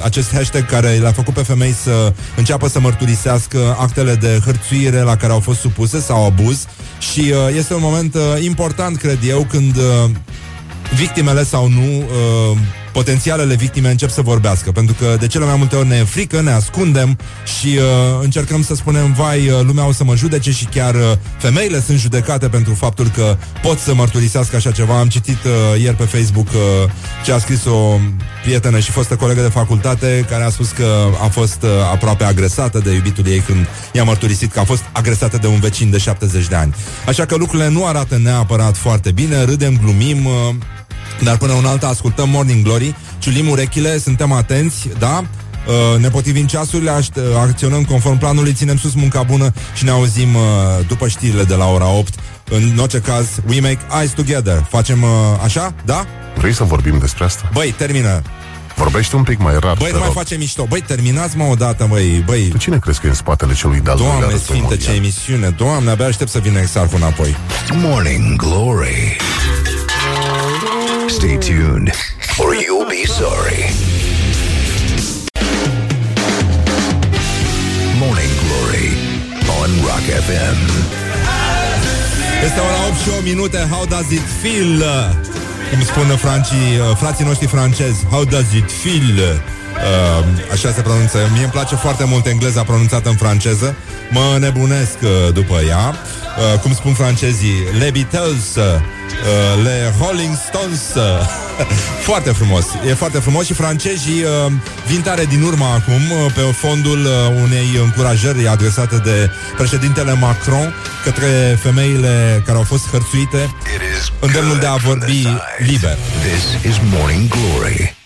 [0.02, 5.16] acest hashtag care le-a făcut pe femei să înceapă să mărturisească actele de hărțuire la
[5.16, 6.66] care au fost supuse sau abuz.
[7.12, 10.10] Și uh, este un moment uh, important, cred eu, când uh,
[10.94, 12.58] victimele sau nu, uh,
[12.92, 16.40] potențialele victime încep să vorbească, pentru că de cele mai multe ori ne e frică,
[16.40, 17.18] ne ascundem
[17.58, 17.82] și uh,
[18.22, 21.00] încercăm să spunem, vai, uh, lumea o să mă judece și chiar uh,
[21.38, 24.98] femeile sunt judecate pentru faptul că pot să mărturisească așa ceva.
[24.98, 26.90] Am citit uh, ieri pe Facebook uh,
[27.24, 27.98] ce a scris o
[28.42, 32.78] prietenă și fostă colegă de facultate care a spus că a fost uh, aproape agresată
[32.78, 36.48] de iubitul ei când i-a mărturisit că a fost agresată de un vecin de 70
[36.48, 36.74] de ani.
[37.06, 40.32] Așa că lucrurile nu arată neapărat foarte bine, râdem, glumim, uh,
[41.20, 45.24] dar până un alta ascultăm Morning Glory, ciulim urechile, suntem atenți, da?
[45.66, 49.90] Uh, ne potrivim ceasurile, aș- uh, acționăm conform planului, ținem sus munca bună și ne
[49.90, 50.40] auzim uh,
[50.86, 52.14] după știrile de la ora 8.
[52.50, 54.66] În orice caz, we make eyes together.
[54.68, 55.08] Facem uh,
[55.44, 56.06] așa, da?
[56.36, 57.50] Vrei să vorbim despre asta?
[57.52, 58.22] Băi, termină.
[58.76, 60.16] Vorbește un pic mai rar, Băi, te nu mai rog.
[60.16, 60.64] face mișto.
[60.68, 62.22] Băi, terminați mă odată, băi.
[62.26, 64.88] Băi, Tu cine crezi că e în spatele celui de-al doilea Doamne război sfinte, ce
[64.88, 65.04] mondial?
[65.04, 65.48] emisiune.
[65.48, 67.36] Doamne, abia aștept să vină exarhul înapoi.
[67.72, 69.16] Morning Glory
[71.18, 71.90] Stay tuned,
[72.40, 73.62] or you'll be sorry.
[78.00, 78.88] Morning Glory
[79.60, 80.58] on Rock FM.
[82.44, 84.82] Este ora 8 și 8 minute How does it feel?
[85.70, 89.42] Cum spun francii, uh, frații noștri francezi How does it feel?
[89.76, 91.18] Uh, așa se pronunță.
[91.32, 93.74] Mie îmi place foarte mult engleza pronunțată în franceză.
[94.10, 95.94] Mă nebunesc uh, după ea.
[96.52, 98.80] Uh, Cum spun francezii Le Beatles uh,
[99.64, 101.26] Le Rolling Stones uh,
[102.08, 102.64] Foarte frumos.
[102.88, 104.52] E foarte frumos și francezii uh,
[104.86, 110.74] Vin tare din urmă acum uh, Pe fondul uh, unei încurajări Adresate de președintele Macron
[111.04, 113.38] Către femeile care au fost hărțuite
[113.74, 115.70] It is Îndemnul de a good from the vorbi side.
[115.70, 118.01] liber This is Morning Glory.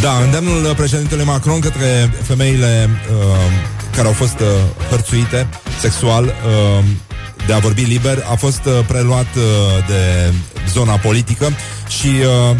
[0.00, 4.46] Da, îndemnul președintelui Macron către femeile uh, care au fost uh,
[4.90, 5.48] hărțuite
[5.80, 6.84] sexual uh,
[7.46, 9.42] de a vorbi liber a fost uh, preluat uh,
[9.86, 10.32] de
[10.72, 11.50] zona politică
[11.88, 12.56] și uh,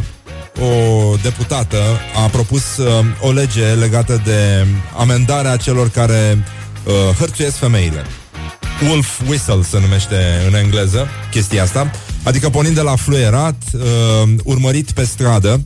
[0.64, 1.76] o deputată
[2.24, 6.44] a propus uh, o lege legată de amendarea celor care
[6.84, 8.04] uh, hărțuiesc femeile.
[8.88, 11.90] Wolf Whistle se numește în engleză chestia asta,
[12.22, 13.82] adică pornind de la fluierat, uh,
[14.44, 15.60] urmărit pe stradă,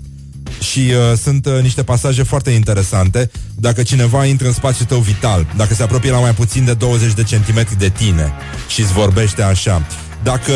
[0.62, 5.46] și uh, sunt uh, niște pasaje foarte interesante dacă cineva intră în spațiul tău vital,
[5.56, 8.32] dacă se apropie la mai puțin de 20 de centimetri de tine
[8.68, 9.86] și îți vorbește așa.
[10.22, 10.52] Dacă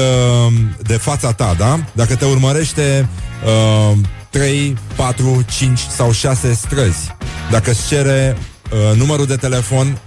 [0.83, 1.85] de fața ta, da?
[1.93, 3.09] Dacă te urmărește
[3.93, 3.99] uh,
[4.31, 7.15] 3, 4, 5 sau 6 străzi,
[7.51, 8.37] dacă îți cere
[8.73, 9.99] uh, numărul de telefon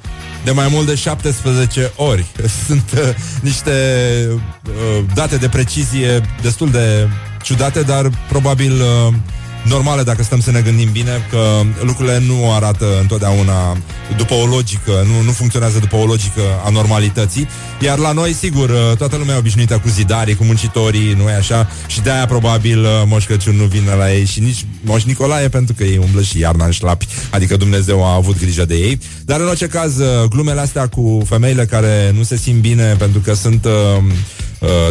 [0.44, 2.26] de mai mult de 17 ori.
[2.68, 3.00] Sunt uh,
[3.42, 3.72] niște
[4.66, 7.08] uh, date de precizie destul de
[7.42, 9.14] ciudate, dar probabil uh,
[9.64, 13.78] normale dacă stăm să ne gândim bine că lucrurile nu arată întotdeauna
[14.18, 17.48] după o logică, nu, nu funcționează după o logică a normalității.
[17.80, 21.36] Iar la noi, sigur, uh, toată lumea e obișnuită cu zidarii, cu muncitorii, nu e
[21.36, 21.70] așa?
[21.88, 25.74] Și de-aia probabil uh, Moș Crăciun nu vine la ei și nici Moș Nicolae pentru
[25.74, 29.00] că ei umblă și iarna în șlapi, adică Dumnezeu a avut grijă de ei.
[29.26, 33.20] Dar în orice caz, uh, glumele astea cu femeile care nu se simt bine pentru
[33.20, 34.06] că sunt uh, Uh,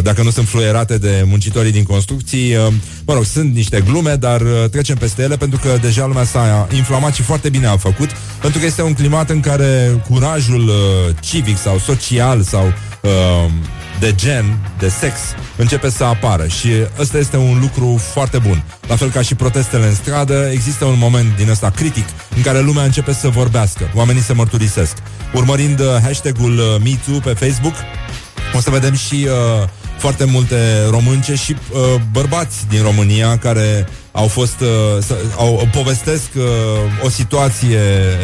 [0.01, 2.55] dacă nu sunt fluierate de muncitorii din construcții.
[2.55, 2.67] uh,
[3.05, 6.67] Mă rog, sunt niște glume, dar uh, trecem peste ele pentru că deja lumea s-a
[6.71, 8.09] inflamat și foarte bine a făcut,
[8.41, 13.51] pentru că este un climat în care curajul uh, civic sau social sau uh,
[13.99, 15.13] de gen, de sex,
[15.55, 18.63] începe să apară și ăsta este un lucru foarte bun.
[18.87, 22.05] La fel ca și protestele în stradă, există un moment din ăsta critic
[22.35, 24.97] în care lumea începe să vorbească, oamenii se mărturisesc.
[25.33, 27.73] Urmărind uh, hashtag-ul uh, MeToo pe Facebook,
[28.55, 30.55] o să vedem și uh, foarte multe
[30.89, 31.79] românce și uh,
[32.11, 34.67] bărbați din România care au fost, uh,
[35.01, 36.43] să, au, povestesc uh,
[37.03, 37.79] o situație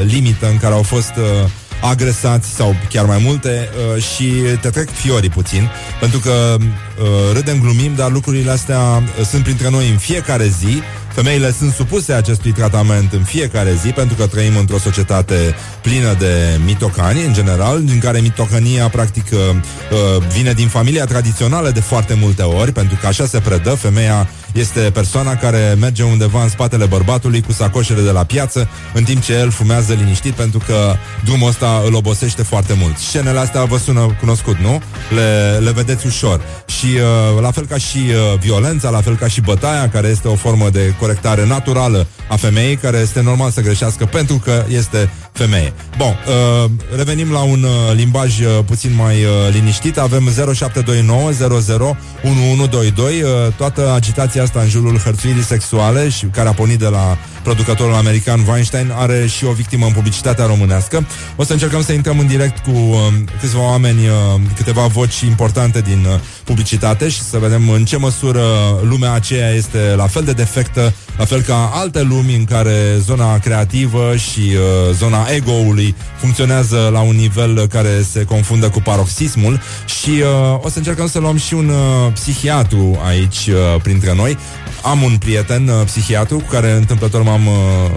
[0.05, 1.49] limită în care au fost uh,
[1.81, 7.59] agresați sau chiar mai multe uh, și te trec fiorii puțin, pentru că uh, râdem,
[7.59, 10.81] glumim, dar lucrurile astea uh, sunt printre noi în fiecare zi
[11.15, 16.59] Femeile sunt supuse acestui tratament în fiecare zi pentru că trăim într-o societate plină de
[16.65, 22.13] mitocani, în general, în care mitocania practic uh, uh, vine din familia tradițională de foarte
[22.13, 26.85] multe ori, pentru că așa se predă, femeia este persoana care merge undeva în spatele
[26.85, 31.47] bărbatului cu sacoșele de la piață, în timp ce el fumează liniștit pentru că drumul
[31.47, 32.97] ăsta îl obosește foarte mult.
[32.97, 34.81] Scenele astea vă sună cunoscut, nu?
[35.15, 36.41] Le, le vedeți ușor.
[36.65, 40.27] Și uh, la fel ca și uh, violența, la fel ca și bătaia, care este
[40.27, 45.09] o formă de corectare naturală a femeii, care este normal să greșească pentru că este
[45.31, 45.73] femeie.
[45.97, 49.97] Bun, uh, revenim la un uh, limbaj uh, puțin mai uh, liniștit.
[49.97, 53.21] Avem 0729 00 1122.
[53.21, 57.93] Uh, toată agitația asta în jurul hărțuirii sexuale și care a pornit de la producătorul
[57.93, 61.05] american Weinstein are și o victimă în publicitatea românească.
[61.35, 62.97] O să încercăm să intrăm în direct cu uh,
[63.39, 64.13] câțiva oameni, uh,
[64.55, 68.43] câteva voci importante din uh, publicitate și să vedem în ce măsură
[68.83, 73.39] lumea aceea este la fel de defectă, la fel ca alte lumi în care zona
[73.39, 80.09] creativă și uh, zona ego-ului funcționează la un nivel care se confundă cu paroxismul și
[80.09, 84.37] uh, o să încercăm să luăm și un uh, psihiatru aici uh, printre noi.
[84.83, 87.53] Am un prieten uh, psihiatru cu care întâmplător m-am uh,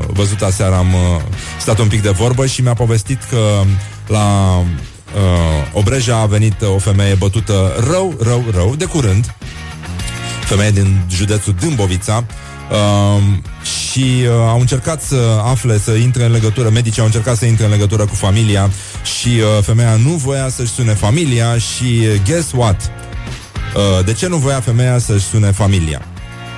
[0.07, 1.23] văzut aseară, am uh,
[1.61, 3.63] stat un pic de vorbă și mi-a povestit că
[4.07, 4.65] la uh,
[5.73, 9.35] Obreja a venit o femeie bătută rău, rău, rău, de curând,
[10.45, 12.25] femeie din județul Dâmbovița,
[12.71, 13.23] Uh,
[13.63, 17.65] și uh, au încercat să afle, să intre în legătură, medicii au încercat să intre
[17.65, 18.71] în legătură cu familia
[19.03, 22.91] și uh, femeia nu voia să-și sune familia și uh, guess what?
[23.77, 26.03] Uh, de ce nu voia femeia să-și sune familia?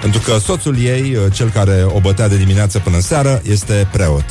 [0.00, 3.88] Pentru că soțul ei, uh, cel care o bătea de dimineață până în seară, este
[3.92, 4.24] preot.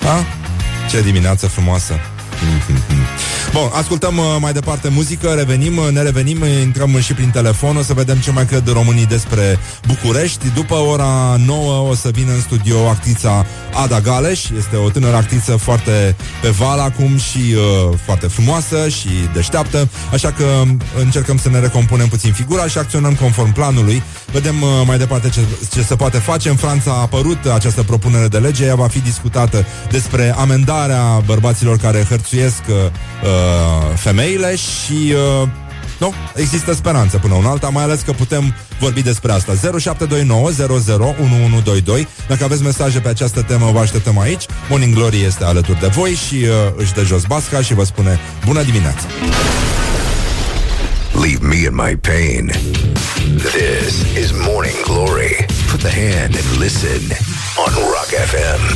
[0.00, 0.24] Da?
[0.90, 1.94] Ce dimineață frumoasă!
[3.52, 7.76] Bun, ascultăm uh, mai departe muzică, revenim, uh, ne revenim, uh, intrăm și prin telefon,
[7.76, 10.46] o să vedem ce mai cred românii despre București.
[10.54, 15.56] După ora 9 o să vină în studio actrița Ada Galeș, este o tânără actriță
[15.56, 20.44] foarte pe val acum și uh, foarte frumoasă și deșteaptă, așa că
[20.98, 24.02] încercăm să ne recompunem puțin figura și acționăm conform planului.
[24.32, 25.40] Vedem uh, mai departe ce,
[25.72, 26.48] ce se poate face.
[26.48, 31.76] În Franța a apărut această propunere de lege, ea va fi discutată despre amendarea bărbaților
[31.76, 32.76] care hărțuiesc uh,
[33.94, 35.48] femeile și uh,
[35.98, 39.52] nu, există speranță până un alta, mai ales că putem vorbi despre asta.
[39.78, 42.08] 0729 001122.
[42.28, 44.44] Dacă aveți mesaje pe această temă, vă așteptăm aici.
[44.68, 48.18] Morning Glory este alături de voi și uh, își dă jos basca și vă spune
[48.44, 49.06] bună dimineața.
[51.12, 52.52] Leave me in my pain.
[53.36, 55.46] This is Morning Glory.
[55.70, 57.02] Put the hand and listen
[57.66, 58.72] on Rock FM.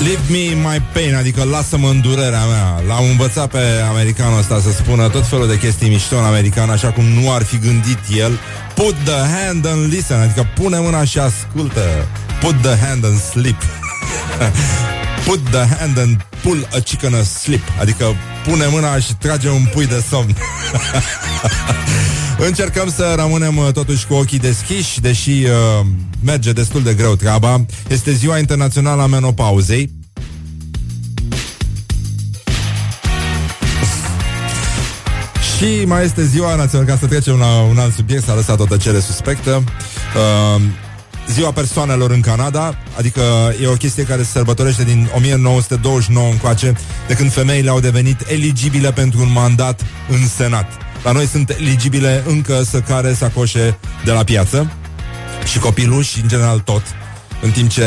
[0.00, 2.82] Leave me in my pain, adică lasă-mă în durerea mea.
[2.86, 6.88] L-am învățat pe americanul ăsta să spună tot felul de chestii mișto în american, așa
[6.92, 8.38] cum nu ar fi gândit el.
[8.74, 12.06] Put the hand and listen, adică pune mâna și ascultă.
[12.40, 13.62] Put the hand and sleep.
[15.26, 18.04] Put the hand and pull a chicken asleep, adică
[18.48, 20.36] pune mâna și trage un pui de somn.
[22.38, 25.86] Încercăm să rămânem uh, totuși cu ochii deschiși, deși uh,
[26.24, 27.66] merge destul de greu treaba.
[27.88, 29.90] Este ziua internațională a menopauzei.
[35.56, 38.64] Și mai este ziua națională, ca să trecem la un alt subiect, s-a lăsat o
[38.64, 39.64] tăcere suspectă.
[40.16, 40.62] Uh,
[41.28, 43.20] ziua persoanelor în Canada, adică
[43.62, 46.74] e o chestie care se sărbătorește din 1929 încoace,
[47.06, 50.72] de când femeile au devenit eligibile pentru un mandat în Senat.
[51.04, 54.72] La noi sunt eligibile încă să care sacoșe de la piață
[55.44, 56.82] și copilul și în general tot,
[57.42, 57.84] în timp ce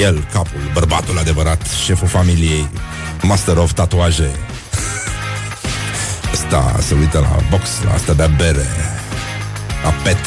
[0.00, 2.68] el, capul, bărbatul adevărat, șeful familiei,
[3.22, 4.30] master of tatuaje,
[6.32, 8.66] ăsta se uită la box, la asta bea bere,
[9.84, 10.26] la pet,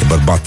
[0.00, 0.46] e bărbat.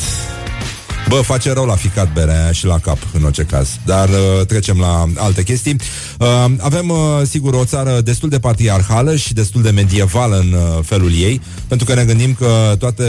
[1.11, 3.69] Bă, face rău la ficat berea aia și la cap, în orice caz.
[3.85, 5.75] Dar uh, trecem la alte chestii.
[6.19, 10.83] Uh, avem, uh, sigur, o țară destul de patriarhală și destul de medievală în uh,
[10.83, 13.03] felul ei, pentru că ne gândim că toată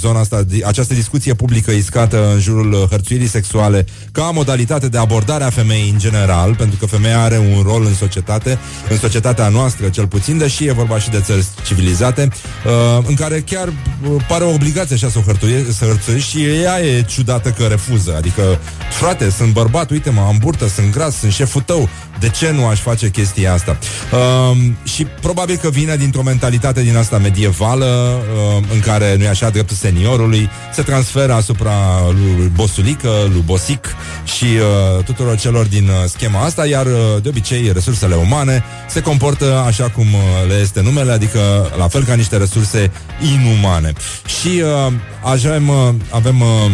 [0.00, 4.98] zona asta, di- această discuție publică iscată în jurul uh, hărțuirii sexuale ca modalitate de
[4.98, 8.58] abordare a femeii în general, pentru că femeia are un rol în societate,
[8.90, 12.28] în societatea noastră cel puțin, deși e vorba și de țări civilizate,
[12.66, 16.44] uh, în care chiar uh, pare o obligație așa să o hărțuie, să hărțuiești și
[16.44, 18.14] ea e ciudată că refuză.
[18.16, 18.42] Adică,
[18.90, 21.88] frate, sunt bărbat, uite mă, am burtă, sunt gras, sunt șeful tău.
[22.18, 23.78] De ce nu aș face chestia asta?
[24.12, 29.50] Uh, și probabil că vine dintr-o mentalitate din asta medievală, uh, în care, nu-i așa,
[29.50, 31.72] dreptul seniorului, se transferă asupra
[32.10, 33.86] lui Bosulică, lui Bosic
[34.24, 39.00] și uh, tuturor celor din uh, schema asta, iar uh, de obicei resursele umane se
[39.00, 41.38] comportă așa cum uh, le este numele, adică
[41.78, 42.90] la fel ca niște resurse
[43.34, 43.92] inumane.
[44.40, 46.70] Și uh, avem, uh, avem uh,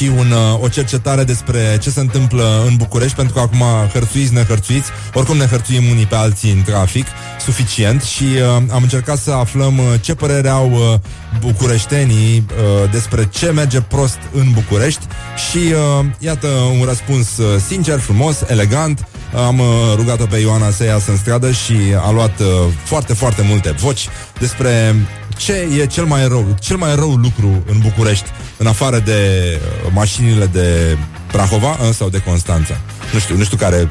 [0.00, 4.32] și un, uh, o cercetare despre ce se întâmplă în București, pentru că acum hărțuiți,
[4.32, 7.06] nehărțuiți, oricum ne hărțuim unii pe alții în trafic,
[7.40, 10.98] suficient, și uh, am încercat să aflăm uh, ce părere au uh,
[11.40, 15.06] bucureștenii uh, despre ce merge prost în București.
[15.50, 19.06] Și uh, iată un răspuns uh, sincer, frumos, elegant,
[19.46, 21.74] am uh, rugat-o pe Ioana să iasă în stradă și
[22.06, 22.46] a luat uh,
[22.84, 24.08] foarte, foarte multe voci
[24.38, 24.94] despre
[25.40, 29.18] ce e cel mai rău, cel mai rău lucru în București, în afară de
[29.54, 32.80] uh, mașinile de Prahova uh, sau de Constanța.
[33.12, 33.90] Nu știu, nu știu care,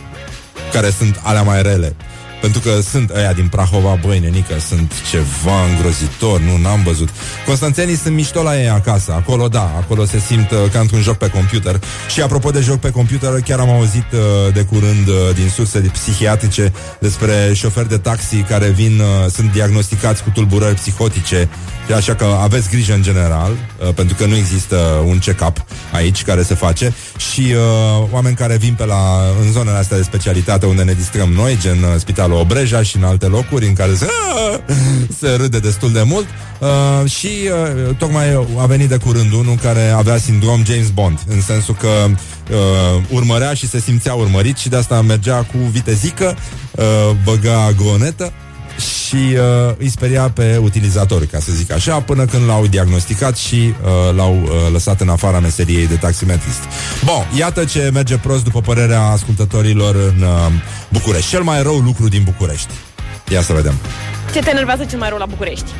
[0.74, 1.96] care sunt alea mai rele.
[2.42, 7.10] Pentru că sunt ăia din Prahova, băi, nenică, sunt ceva îngrozitor, nu, n-am văzut.
[7.46, 11.18] Constanțenii sunt mișto la ei acasă, acolo da, acolo se simt uh, ca într-un joc
[11.18, 11.80] pe computer.
[12.14, 15.80] Și apropo de joc pe computer, chiar am auzit uh, de curând uh, din surse
[15.80, 21.50] psihiatrice despre șoferi de taxi care vin, uh, sunt diagnosticați cu tulburări psihotice,
[21.94, 24.76] așa că aveți grijă în general, uh, pentru că nu există
[25.06, 29.78] un check-up aici care se face și uh, oameni care vin pe la, în zonele
[29.78, 33.66] astea de specialitate unde ne distrăm noi, gen uh, Spitalul Obreja și în alte locuri
[33.66, 34.08] în care se,
[35.20, 36.28] se râde destul de mult.
[36.60, 37.28] Uh, și
[37.88, 41.88] uh, tocmai a venit de curând unul care avea sindrom James Bond, în sensul că
[41.88, 46.36] uh, urmărea și se simțea urmărit și de asta mergea cu vitezică,
[46.72, 46.86] uh,
[47.24, 48.34] băga gronetă
[48.80, 53.56] și uh, îi speria pe utilizatori, ca să zic așa, până când l-au diagnosticat și
[53.56, 56.60] uh, l-au uh, lăsat în afara meseriei de taximetrist.
[57.06, 60.52] Bun, iată ce merge prost după părerea ascultătorilor în uh,
[60.90, 61.30] București.
[61.30, 62.72] Cel mai rău lucru din București.
[63.30, 63.74] Ia să vedem.
[64.34, 65.72] Ce te enervează cel mai rău la București?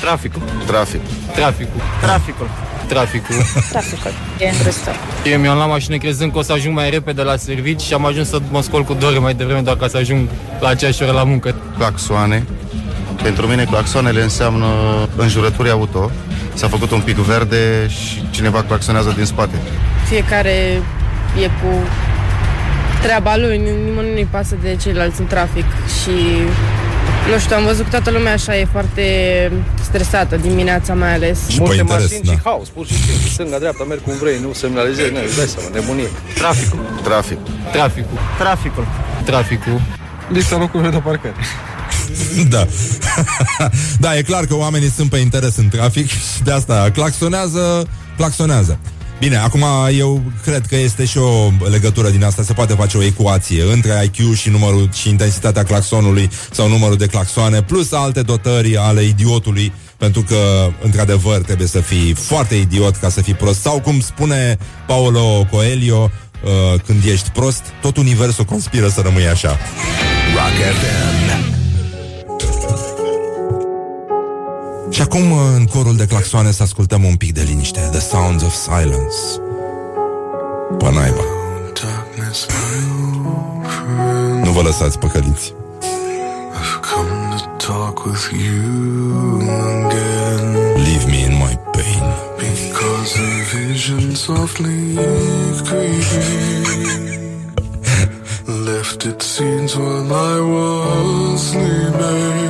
[0.00, 0.42] Traficul.
[0.66, 1.00] Trafic.
[1.34, 1.80] Traficul.
[2.00, 2.48] Traficul.
[2.88, 3.34] Traficul.
[3.70, 4.10] Traficul.
[4.38, 4.94] E îngrăsitor.
[5.24, 8.06] Eu mi-am luat mașină crezând că o să ajung mai repede la servici și am
[8.06, 10.28] ajuns să mă scol cu două ore mai devreme doar ca să ajung
[10.60, 11.54] la aceeași oră la muncă.
[11.78, 12.46] claxoane.
[13.22, 14.66] Pentru mine claxoanele înseamnă
[15.16, 16.10] înjurături auto.
[16.54, 19.54] S-a făcut un pic verde și cineva claxonează din spate.
[20.08, 20.82] Fiecare
[21.42, 21.86] e cu
[23.02, 25.64] treaba lui, nimănui nu-i pasă de ceilalți în trafic
[26.02, 26.10] și
[27.30, 29.04] nu știu, am văzut că toată lumea așa e foarte
[29.82, 31.38] stresată dimineața mai ales.
[31.48, 32.32] Și Multe pe interes, mașini da.
[32.32, 33.28] și haos, pur și simplu.
[33.28, 36.08] Stânga, dreapta, merg cum vrei, nu semnalizezi, nu, îți dai seama, nebunie.
[36.34, 36.78] Traficul.
[37.02, 37.38] Trafic.
[37.72, 38.18] Traficul.
[38.38, 38.86] Traficul.
[39.24, 39.80] Traficul.
[40.28, 41.34] Lista locurilor de parcare.
[42.48, 42.66] Da.
[44.04, 48.78] da, e clar că oamenii sunt pe interes în trafic și de asta claxonează, claxonează.
[49.18, 49.64] Bine, acum
[49.98, 54.04] eu cred că este și o legătură din asta, se poate face o ecuație între
[54.04, 59.72] IQ și numărul și intensitatea claxonului sau numărul de claxoane, plus alte dotări ale idiotului,
[59.96, 63.60] pentru că, într-adevăr, trebuie să fii foarte idiot ca să fii prost.
[63.60, 66.10] Sau cum spune Paolo Coelho,
[66.44, 69.58] uh, când ești prost, tot universul conspiră să rămâi așa.
[70.34, 71.53] Rock FM.
[74.94, 77.80] Și acum, uh, în corul de claxoane, să ascultăm un pic de liniște.
[77.90, 79.16] The Sounds of Silence.
[80.78, 81.24] Panaiba.
[84.42, 85.54] Nu vă lăsați păcăliți.
[90.74, 92.04] Leave me in my pain.
[92.36, 94.94] Because a vision softly
[95.64, 97.04] creeping
[98.66, 102.43] left its scenes while I was sleeping,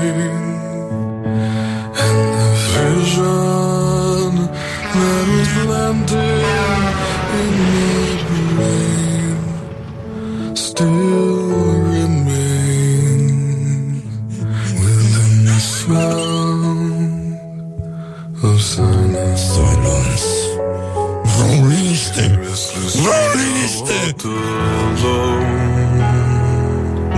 [23.05, 24.15] Vreo liniște!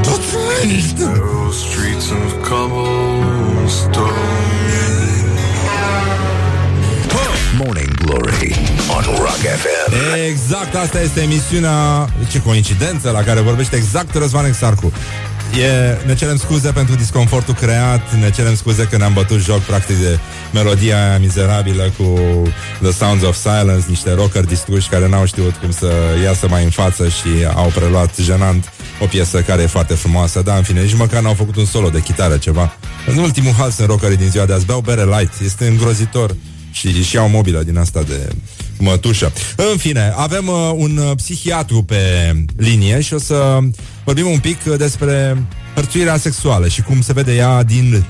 [0.02, 1.04] Dați liniște!
[1.04, 4.06] Narrow streets of cobblestone.
[7.64, 8.54] Morning Glory
[8.96, 9.92] on Rock FM.
[10.26, 14.92] Exact, asta este emisiunea Ce coincidență la care vorbește exact Răzvan Exarcu
[15.54, 19.96] E, ne cerem scuze pentru disconfortul creat Ne cerem scuze că ne-am bătut joc Practic
[19.96, 20.18] de
[20.52, 22.14] melodia aia mizerabilă Cu
[22.82, 25.92] The Sounds of Silence Niște rockeri distruși care n-au știut Cum să
[26.24, 30.42] iasă mai în față Și au preluat jenant o piesă care e foarte frumoasă.
[30.42, 32.76] Dar în fine, nici măcar n-au făcut un solo de chitară ceva.
[33.06, 34.66] În ultimul hal sunt rockerii din ziua de azi.
[34.66, 36.36] Beau bere light, este îngrozitor
[36.70, 38.28] și, și au mobilă din asta de
[38.78, 39.32] mătușă.
[39.56, 43.58] În fine, avem uh, un uh, psihiatru pe linie și o să
[44.04, 45.36] vorbim un pic uh, despre
[45.74, 48.04] hărțuirea sexuală și cum se vede ea din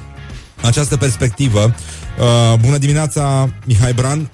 [0.62, 1.74] această perspectivă.
[2.18, 4.30] Uh, bună dimineața, Mihai Bran,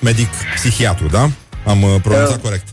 [0.00, 1.30] medic psihiatru, da?
[1.66, 2.42] Am uh, pronunțat Da.
[2.42, 2.66] corect.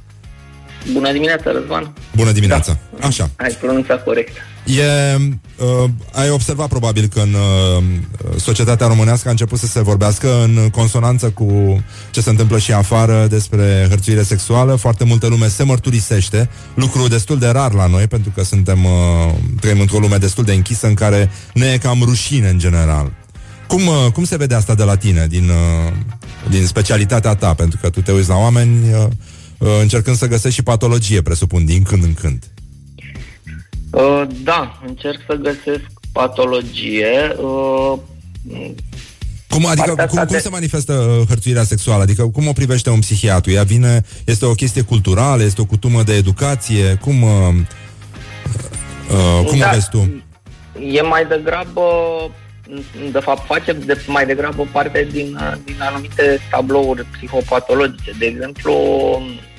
[0.93, 1.93] Bună dimineața, Răzvan.
[2.15, 2.77] Bună dimineața.
[3.01, 3.29] Așa.
[3.35, 4.37] Ai pronunțat corect.
[4.77, 5.15] E,
[5.57, 7.83] uh, ai observat probabil că în uh,
[8.37, 13.27] societatea românească a început să se vorbească în consonanță cu ce se întâmplă și afară
[13.29, 14.75] despre hărțuire sexuală.
[14.75, 18.91] Foarte multă lume se mărturisește, lucru destul de rar la noi, pentru că suntem uh,
[19.61, 23.11] trăim într-o lume destul de închisă în care ne e cam rușine în general.
[23.67, 25.93] Cum, uh, cum se vede asta de la tine, din, uh,
[26.49, 27.53] din specialitatea ta?
[27.53, 29.05] Pentru că tu te uiți la oameni uh,
[29.57, 32.43] uh, încercând să găsești și patologie, presupun, din când în când.
[33.91, 37.35] Uh, da, încerc să găsesc patologie.
[37.37, 37.93] Uh,
[39.49, 42.01] Cum, adică, Partea cum, asta cum de- se manifestă uh, hărțuirea sexuală?
[42.03, 43.51] Adică cum o privește un psihiatru?
[43.51, 46.97] Ea vine, este o chestie culturală, este o cutumă de educație?
[47.01, 47.29] Cum, uh,
[49.11, 49.67] uh, cum Da.
[49.69, 50.23] o vezi tu?
[50.93, 51.81] e mai degrabă,
[53.11, 58.11] de fapt, face de, mai degrabă parte din, uh, din anumite tablouri psihopatologice.
[58.19, 58.73] De exemplu,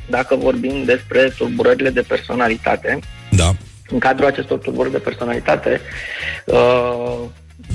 [0.08, 2.98] dacă vorbim despre tulburările de personalitate,
[3.30, 3.54] Da.
[3.90, 5.80] În cadrul acestor tulburări de personalitate,
[6.44, 7.18] uh,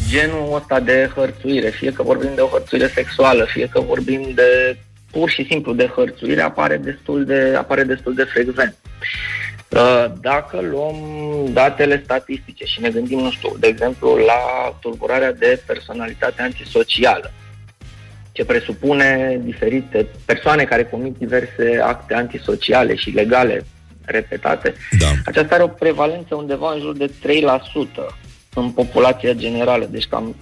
[0.10, 4.78] genul ăsta de hărțuire, fie că vorbim de o hărțuire sexuală, fie că vorbim de
[5.12, 8.76] pur și simplu de hărțuire, apare destul de, apare destul de frecvent.
[9.70, 10.96] Uh, Dacă luăm
[11.54, 17.32] datele statistice și ne gândim, nu știu, de exemplu, la tulburarea de personalitate antisocială,
[18.32, 23.66] ce presupune diferite persoane care comit diverse acte antisociale și legale
[24.06, 25.06] repetate, da.
[25.26, 27.12] aceasta are o prevalență undeva în jur de 3%
[28.54, 30.36] în populația generală, deci cam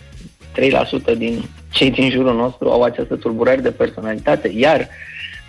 [1.14, 4.88] 3% din cei din jurul nostru au această tulburare de personalitate, iar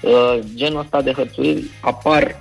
[0.01, 2.41] uh, genul ăsta de hărțuiri apar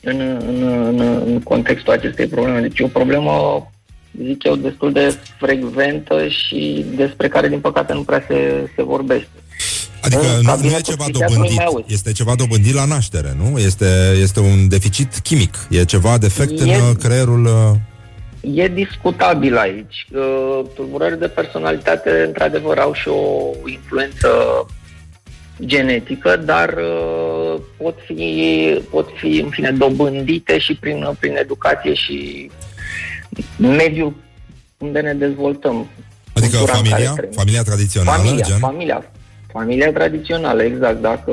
[0.00, 2.60] în, în, în, în contextul acestei probleme.
[2.60, 3.66] Deci e o problemă,
[4.22, 9.28] zic eu, destul de frecventă și despre care, din păcate, nu prea se, se vorbește.
[10.04, 11.84] Adică în nu, nu cabinetul e ceva psihiatrului dobândit, mai auzi.
[11.94, 13.58] este ceva dobândit la naștere, nu?
[13.58, 13.86] Este,
[14.20, 17.44] este un deficit chimic, e ceva defect în E- uh, creierul...
[17.44, 17.76] uh,
[18.56, 20.06] E discutabil aici.
[20.14, 24.28] Uh, Tulburări de personalitate, într-adevăr, au și o influență
[25.64, 32.50] genetică, dar uh, pot fi, pot fi, în fine, dobândite și prin, prin educație și
[33.58, 34.14] mediul
[34.78, 35.86] unde ne dezvoltăm.
[36.32, 37.32] Adică cultura în care familia, trăim.
[37.32, 38.58] familia tradițională, Familia, gen?
[38.58, 39.04] familia,
[39.58, 41.00] familia tradițională, exact.
[41.00, 41.32] Dacă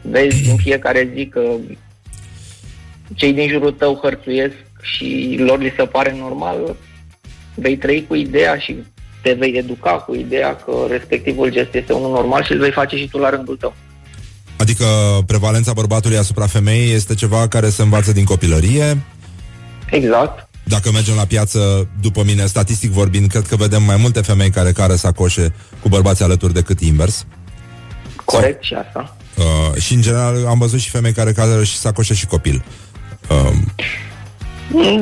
[0.00, 1.42] vezi în fiecare zi că
[3.14, 6.76] cei din jurul tău hărțuiesc și lor li se pare normal,
[7.54, 8.76] vei trăi cu ideea și
[9.22, 12.96] te vei educa cu ideea că respectivul gest este unul normal și îl vei face
[12.96, 13.74] și tu la rândul tău.
[14.56, 14.84] Adică
[15.26, 19.02] prevalența bărbatului asupra femeii este ceva care se învață din copilărie.
[19.90, 20.48] Exact.
[20.64, 24.72] Dacă mergem la piață, după mine, statistic vorbind, cred că vedem mai multe femei care
[24.72, 27.26] care sacoșe cu bărbați alături decât invers.
[28.24, 29.16] Corect și asta.
[29.36, 32.64] Uh, și în general am văzut și femei care care și sacoșe și copil.
[33.30, 33.50] Uh,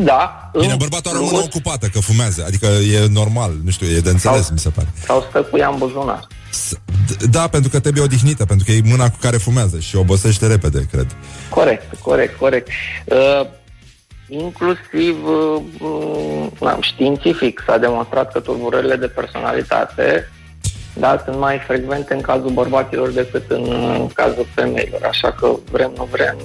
[0.04, 0.50] Da.
[0.60, 2.44] bine, în bărbatul are o plus, mână ocupată, că fumează.
[2.46, 4.88] Adică e normal, nu știu, e de înțeles, mi se pare.
[5.06, 6.26] Sau stă cu ea în buzunar.
[7.06, 10.46] D- Da, pentru că trebuie odihnită, pentru că e mâna cu care fumează și obosește
[10.46, 11.16] repede, cred.
[11.50, 12.68] Corect, corect, corect.
[13.04, 13.46] Uh,
[14.32, 20.28] inclusiv uh, na, științific s-a demonstrat că tulburările de personalitate
[20.94, 25.04] da, sunt mai frecvente în cazul bărbaților decât în uh, cazul femeilor.
[25.04, 26.36] Așa că vrem, nu vrem.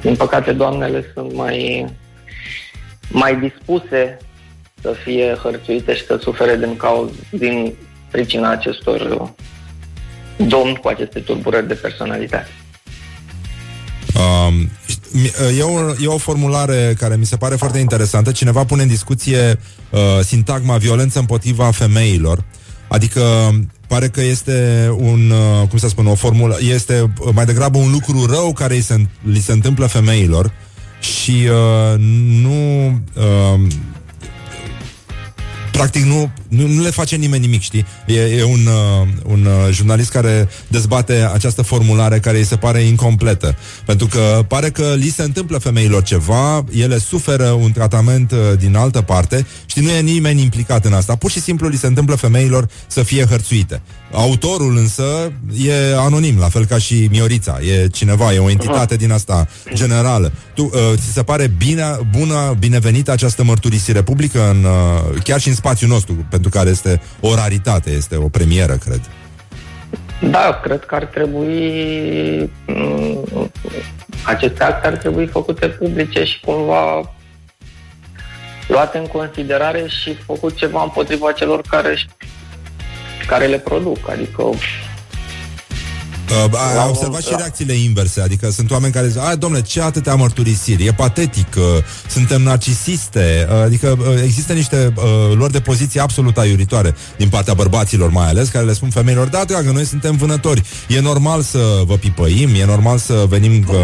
[0.00, 1.86] Din păcate, doamnele sunt mai,
[3.08, 4.16] mai dispuse
[4.80, 7.74] să fie hărțuite și să sufere din, cauz, din
[8.10, 9.28] pricina acestor uh,
[10.46, 12.48] domni cu aceste tulburări de personalitate.
[14.14, 14.70] Um,
[15.58, 18.32] e, o, e o formulare care mi se pare foarte interesantă.
[18.32, 19.58] Cineva pune în discuție
[19.90, 22.44] uh, sintagma violență împotriva femeilor.
[22.88, 23.22] Adică
[23.86, 27.90] pare că este un, uh, cum să spun, o formulă, este uh, mai degrabă un
[27.90, 30.52] lucru rău care îi se, li se întâmplă femeilor
[31.00, 31.98] și uh,
[32.42, 33.60] nu uh,
[35.78, 37.86] practic nu, nu, nu le face nimeni nimic, știi?
[38.06, 42.80] E, e un, uh, un uh, jurnalist care dezbate această formulare care îi se pare
[42.80, 43.56] incompletă.
[43.84, 48.76] Pentru că pare că li se întâmplă femeilor ceva, ele suferă un tratament uh, din
[48.76, 51.16] altă parte și nu e nimeni implicat în asta.
[51.16, 53.82] Pur și simplu li se întâmplă femeilor să fie hărțuite.
[54.12, 55.32] Autorul însă
[55.66, 57.58] e anonim, la fel ca și Miorița.
[57.60, 60.32] E cineva, e o entitate din asta generală.
[60.54, 65.48] Tu, uh, ți se pare bine, bună, binevenită această mărturisire publică în, uh, chiar și
[65.48, 69.00] în spațiul nostru, pentru care este o raritate, este o premieră, cred.
[70.30, 73.50] Da, cred că ar trebui m,
[74.22, 77.14] aceste acte ar trebui făcute publice și cumva
[78.68, 81.96] luate în considerare și făcut ceva împotriva celor care
[83.26, 84.42] care le produc, adică
[86.30, 89.62] Uh, ai La observat un- și reacțiile inverse, adică sunt oameni care zic, a, domnule,
[89.62, 91.62] ce atâtea mărturisiri, e patetic, uh,
[92.10, 95.02] suntem narcisiste, uh, adică uh, există niște uh,
[95.34, 99.44] luări de poziție absolut aiuritoare din partea bărbaților mai ales, care le spun femeilor, da,
[99.46, 103.76] dragă, noi suntem vânători, e normal să vă pipăim, e normal să venim uh,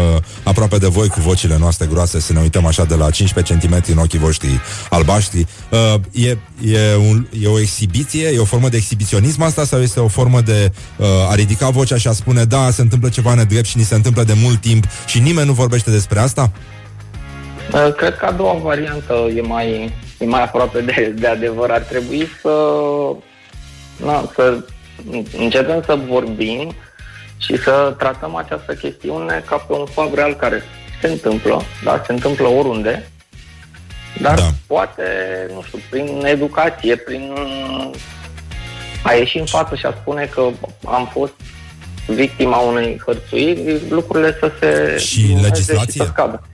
[0.43, 3.83] aproape de voi cu vocile noastre groase, să ne uităm așa de la 15 cm
[3.91, 5.45] în ochii voștri albaștri.
[5.69, 9.99] Uh, e, e, un, e o exhibiție, e o formă de exhibiționism asta sau este
[9.99, 13.65] o formă de uh, a ridica vocea și a spune da, se întâmplă ceva nedrept
[13.65, 16.51] și ni se întâmplă de mult timp și nimeni nu vorbește despre asta?
[17.73, 21.69] Uh, Cred că a doua variantă e mai, e mai aproape de, de adevăr.
[21.69, 22.53] Ar trebui să,
[24.05, 24.57] na, să
[25.37, 26.73] începem să vorbim
[27.37, 30.63] și să tratăm această chestiune ca pe un fapt real care
[31.01, 32.03] se întâmplă, da?
[32.05, 33.09] se întâmplă oriunde,
[34.21, 34.49] dar da.
[34.67, 35.03] poate,
[35.53, 37.33] nu știu, prin educație, prin
[39.03, 40.49] a ieși în față și a spune că
[40.85, 41.33] am fost
[42.07, 45.91] victima unei hărțuiri, lucrurile să se Și diminueze legislație?
[45.91, 46.47] Și să scadă.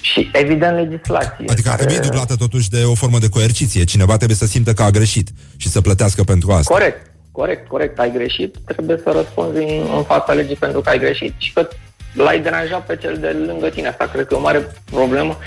[0.00, 1.44] Și evident legislație.
[1.48, 3.84] Adică ar trebui dublată totuși de o formă de coerciție.
[3.84, 6.74] Cineva trebuie să simtă că a greșit și să plătească pentru asta.
[6.74, 7.98] Corect, corect, corect.
[7.98, 11.68] Ai greșit, trebuie să răspunzi în, în fața legii pentru că ai greșit și că
[12.12, 13.88] l-ai deranjat pe cel de lângă tine.
[13.88, 15.38] Asta cred că e o mare problemă,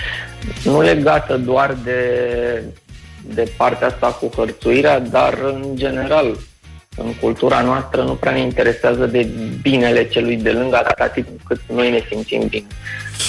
[0.64, 2.64] nu legată doar de,
[3.22, 6.38] de partea asta cu hărțuirea, dar în general,
[6.98, 9.30] în cultura noastră nu prea ne interesează de
[9.62, 12.68] binele celui de lângă atâta timp cât noi ne simțim bine.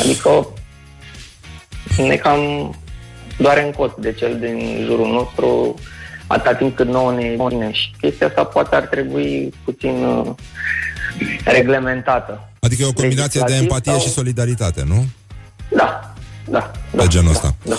[0.00, 0.46] Adică
[1.96, 2.74] ne cam
[3.38, 5.74] doare în cot de cel din jurul nostru
[6.26, 7.72] atâta timp cât nouă ne e bine.
[7.72, 10.30] Și chestia asta poate ar trebui puțin uh,
[11.44, 12.48] reglementată.
[12.60, 15.04] Adică e o combinație de Legislativ empatie sau- și solidaritate, nu?
[15.76, 16.14] Da,
[16.48, 16.70] da.
[16.90, 17.54] De genul ăsta.
[17.64, 17.76] Da.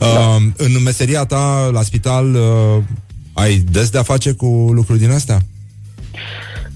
[0.00, 2.82] Uh, în meseria ta, la spital, uh,
[3.32, 5.38] ai des de-a face cu lucruri din astea?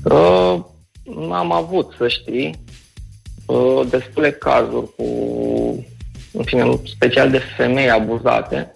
[0.03, 0.59] Uh,
[1.33, 2.61] am avut, să știi,
[3.47, 5.05] uh, destule cazuri cu,
[6.33, 8.75] în fine, în special de femei abuzate,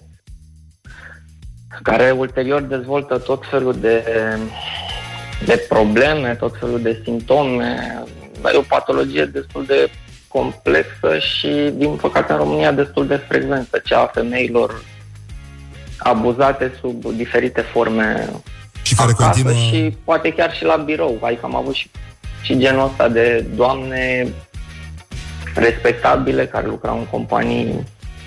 [1.82, 4.04] care ulterior dezvoltă tot felul de,
[5.44, 8.02] de probleme, tot felul de simptome.
[8.52, 9.90] E o patologie destul de
[10.28, 14.82] complexă și, din păcate, în România destul de frecventă, cea a femeilor
[15.98, 18.28] abuzate sub diferite forme
[18.82, 19.52] Și care acasă continuă...
[19.52, 21.18] și poate chiar și la birou.
[21.22, 21.90] Adică am avut și,
[22.42, 24.28] și genul ăsta de doamne
[25.54, 27.84] respectabile care lucrau în companii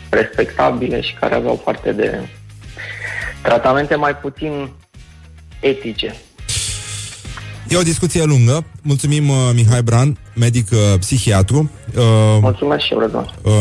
[0.10, 2.20] respectabile și care aveau parte de
[3.42, 4.70] tratamente mai puțin
[5.60, 6.16] etice.
[7.70, 8.64] E o discuție lungă.
[8.82, 11.70] Mulțumim, uh, Mihai Bran, medic uh, psihiatru.
[11.98, 12.04] Uh,
[12.42, 13.34] Mulțumesc și eu, Răzvan.
[13.42, 13.52] uh,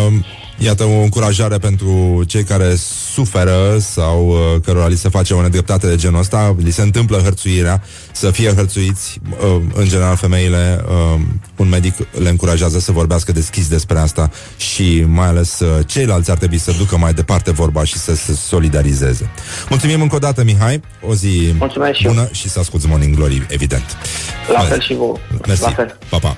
[0.59, 2.75] iată o încurajare pentru cei care
[3.13, 7.17] suferă sau uh, cărora li se face o nedreptate de genul ăsta, li se întâmplă
[7.19, 7.83] hărțuirea,
[8.19, 11.21] să fie hărțuiți, uh, în general femeile, uh,
[11.57, 16.37] un medic le încurajează să vorbească deschis despre asta și mai ales uh, ceilalți ar
[16.37, 19.31] trebui să ducă mai departe vorba și să se solidarizeze.
[19.69, 22.13] Mulțumim încă o dată, Mihai, o zi Mulțumesc și eu.
[22.13, 23.97] bună și să asculti Morning Glory, evident.
[24.53, 25.17] La fel și vouă.
[25.47, 25.63] Mersi.
[25.63, 25.99] La fel.
[26.09, 26.37] Pa, pa.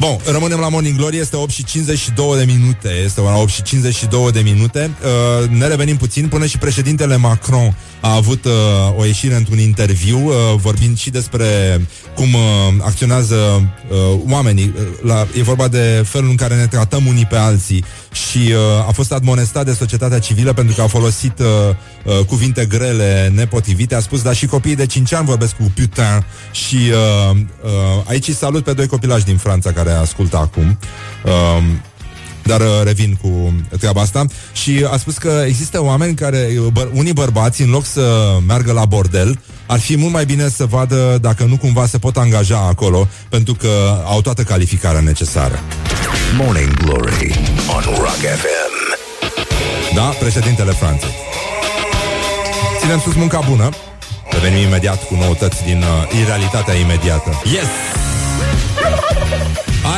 [0.00, 3.62] Bun, rămânem la Morning Glory, este 8 și 52 de minute, este ora 8 și
[3.62, 4.90] 52 de minute.
[5.02, 8.52] Uh, ne revenim puțin, până și președintele Macron a avut uh,
[8.98, 11.80] o ieșire într-un interviu, uh, vorbind și despre
[12.14, 12.40] cum uh,
[12.80, 14.74] acționează uh, oamenii.
[14.76, 18.88] Uh, La, e vorba de felul în care ne tratăm unii pe alții și uh,
[18.88, 21.46] a fost admonestat de societatea civilă pentru că a folosit uh,
[22.04, 23.94] uh, cuvinte grele, nepotrivite.
[23.94, 27.70] A spus, dar și copiii de 5 ani vorbesc cu putain și uh, uh,
[28.04, 30.78] aici îi salut pe doi copilași din Franța care ascultă acum.
[31.24, 31.32] Uh,
[32.46, 37.12] dar uh, revin cu treaba asta și a spus că există oameni care, bă, unii
[37.12, 41.44] bărbați, în loc să meargă la bordel, ar fi mult mai bine să vadă dacă
[41.44, 45.60] nu cumva se pot angaja acolo, pentru că au toată calificarea necesară.
[46.36, 47.40] Morning Glory
[47.76, 48.74] on Rock FM.
[49.94, 50.02] Da?
[50.02, 51.14] Președintele Franței.
[52.80, 53.68] Ținem sus munca bună.
[54.30, 57.42] Revenim imediat cu noutăți din uh, irealitatea imediată.
[57.44, 58.05] Yes!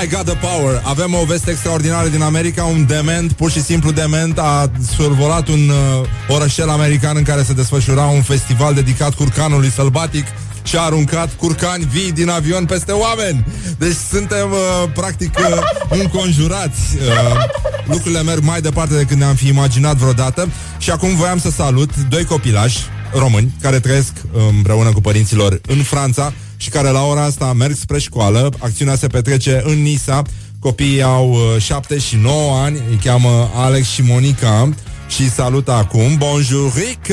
[0.02, 0.82] I got the power.
[0.84, 2.64] Avem o veste extraordinară din America.
[2.64, 7.52] Un dement, pur și simplu dement, a survolat un uh, orășel american în care se
[7.52, 10.26] desfășura un festival dedicat curcanului sălbatic
[10.62, 13.44] și a aruncat curcani vii din avion peste oameni.
[13.78, 16.80] Deci suntem uh, practic uh, înconjurați.
[16.96, 17.44] Uh,
[17.86, 20.48] lucrurile merg mai departe decât ne-am fi imaginat vreodată
[20.78, 22.78] și acum voiam să salut doi copilași
[23.12, 27.74] români care trăiesc uh, împreună cu părinților în Franța și care la ora asta merg
[27.74, 28.50] spre școală.
[28.58, 30.22] Acțiunea se petrece în Nisa.
[30.60, 34.68] Copiii au uh, 7 și 9 ani, îi cheamă Alex și Monica
[35.08, 36.16] și îi salută acum.
[36.16, 37.06] Bonjouric!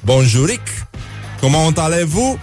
[0.00, 0.60] Bonjouric!
[1.40, 2.38] Comment allez-vous?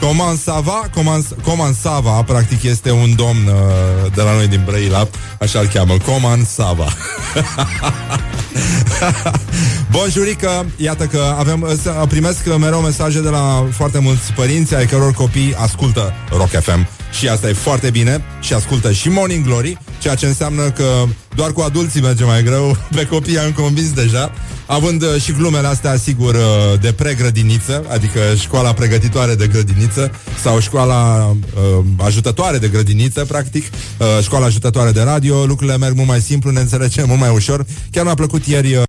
[0.00, 0.88] Comment ça va?
[0.94, 2.22] Comment, comment ça va?
[2.22, 5.08] Practic este un domn uh, de la noi din Brăila,
[5.40, 5.96] așa îl cheamă.
[6.06, 6.86] Comment ça va?
[9.92, 15.12] Bonjurică, iată că avem, să- primesc mereu mesaje de la foarte mulți părinți ai căror
[15.12, 20.14] copii ascultă Rock FM și asta e foarte bine și ascultă și Morning Glory, ceea
[20.14, 21.04] ce înseamnă că
[21.34, 24.32] doar cu adulții merge mai greu, pe copii am convins deja,
[24.66, 30.10] având uh, și glumele astea, sigur, uh, de pregrădiniță, adică școala pregătitoare de grădiniță
[30.42, 33.64] sau școala uh, ajutătoare de grădiniță, practic,
[33.98, 37.66] uh, școala ajutătoare de radio, lucrurile merg mult mai simplu, ne înțelegem mult mai ușor.
[37.90, 38.82] Chiar mi-a plăcut ieri uh,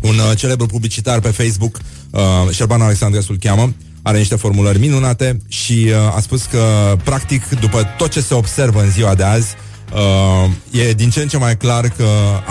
[0.00, 1.78] un uh, celebru publicitar pe Facebook,
[2.10, 3.72] uh, Șerban Alexandrescu îl cheamă,
[4.02, 8.80] are niște formulări minunate și uh, a spus că, practic, după tot ce se observă
[8.82, 9.54] în ziua de azi,
[9.92, 12.06] uh, e din ce în ce mai clar că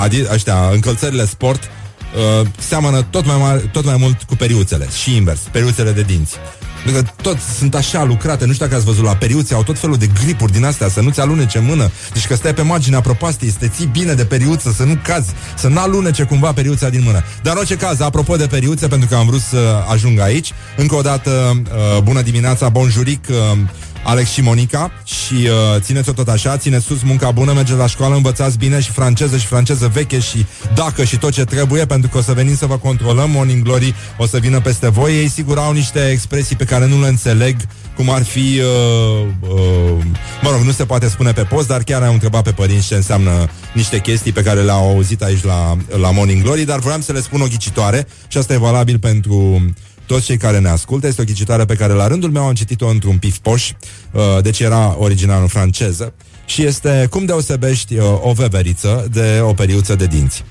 [0.08, 5.16] adi- ăștia, încălțările sport uh, seamănă tot mai, mare, tot mai mult cu periuțele și
[5.16, 6.36] invers, periuțele de dinți.
[6.84, 9.80] Pentru că toți sunt așa lucrate, nu știu dacă ați văzut la periuțe, au tot
[9.80, 11.92] felul de gripuri din astea, să nu-ți alunece în mână.
[12.14, 15.30] Deci că stai pe marginea propastiei, să te ții bine de periuță, să nu cazi,
[15.58, 17.24] să nu alunece cumva periuța din mână.
[17.42, 20.96] Dar în orice caz, apropo de periuțe, pentru că am vrut să ajung aici, încă
[20.96, 23.58] o dată, uh, bună dimineața, bonjuric, uh,
[24.04, 28.16] Alex și Monica și uh, țineți-o tot așa, țineți sus munca bună, mergeți la școală,
[28.16, 30.46] învățați bine și franceză și franceză veche și
[30.76, 33.96] dacă și tot ce trebuie, pentru că o să venim să vă controlăm, Morning Glory
[34.18, 35.18] o să vină peste voi.
[35.18, 37.56] Ei sigur au niște expresii pe care nu le înțeleg,
[37.96, 40.04] cum ar fi, uh, uh,
[40.42, 42.96] mă rog, nu se poate spune pe post, dar chiar am întrebat pe părinți ce
[42.96, 47.12] înseamnă niște chestii pe care le-au auzit aici la, la Morning Glory, dar vreau să
[47.12, 49.66] le spun o ghicitoare și asta e valabil pentru
[50.10, 51.08] toți cei care ne ascultă.
[51.08, 53.72] Este o ghicitoare pe care la rândul meu am citit-o într-un pif-poș,
[54.12, 56.14] uh, deci era original în franceză,
[56.46, 60.44] și este cum deosebești uh, o veveriță de o periuță de dinți.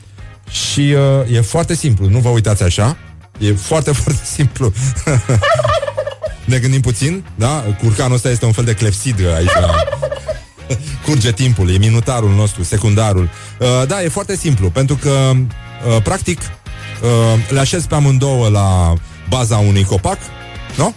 [0.51, 2.97] Și uh, e foarte simplu, nu vă uitați așa,
[3.39, 4.73] e foarte, foarte simplu.
[6.45, 7.65] ne gândim puțin, da?
[7.83, 9.75] Curcanul ăsta este un fel de clepsidră aici la...
[11.07, 13.29] Curge timpul, e minutarul nostru, secundarul.
[13.59, 18.95] Uh, da, e foarte simplu, pentru că, uh, practic, uh, le așez pe amândouă la
[19.29, 20.19] baza unui copac,
[20.77, 20.95] nu?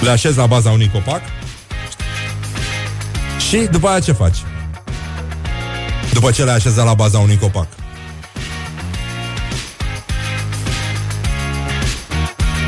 [0.00, 1.20] Le așez la baza unui copac
[3.48, 4.36] și după aia ce faci?
[6.12, 7.66] După ce le-ai așezat la baza unui copac.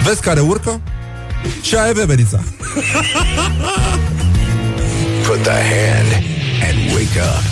[0.03, 0.81] Vezi care urcă?
[1.63, 2.41] Și aia e veverița.
[5.27, 6.13] Put the hand
[6.63, 7.43] and wake up.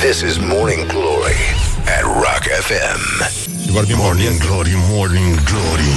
[0.00, 1.40] This is Morning Glory
[1.86, 3.43] at Rock FM.
[3.74, 5.88] Vorbim Morning Glory, Morning Glory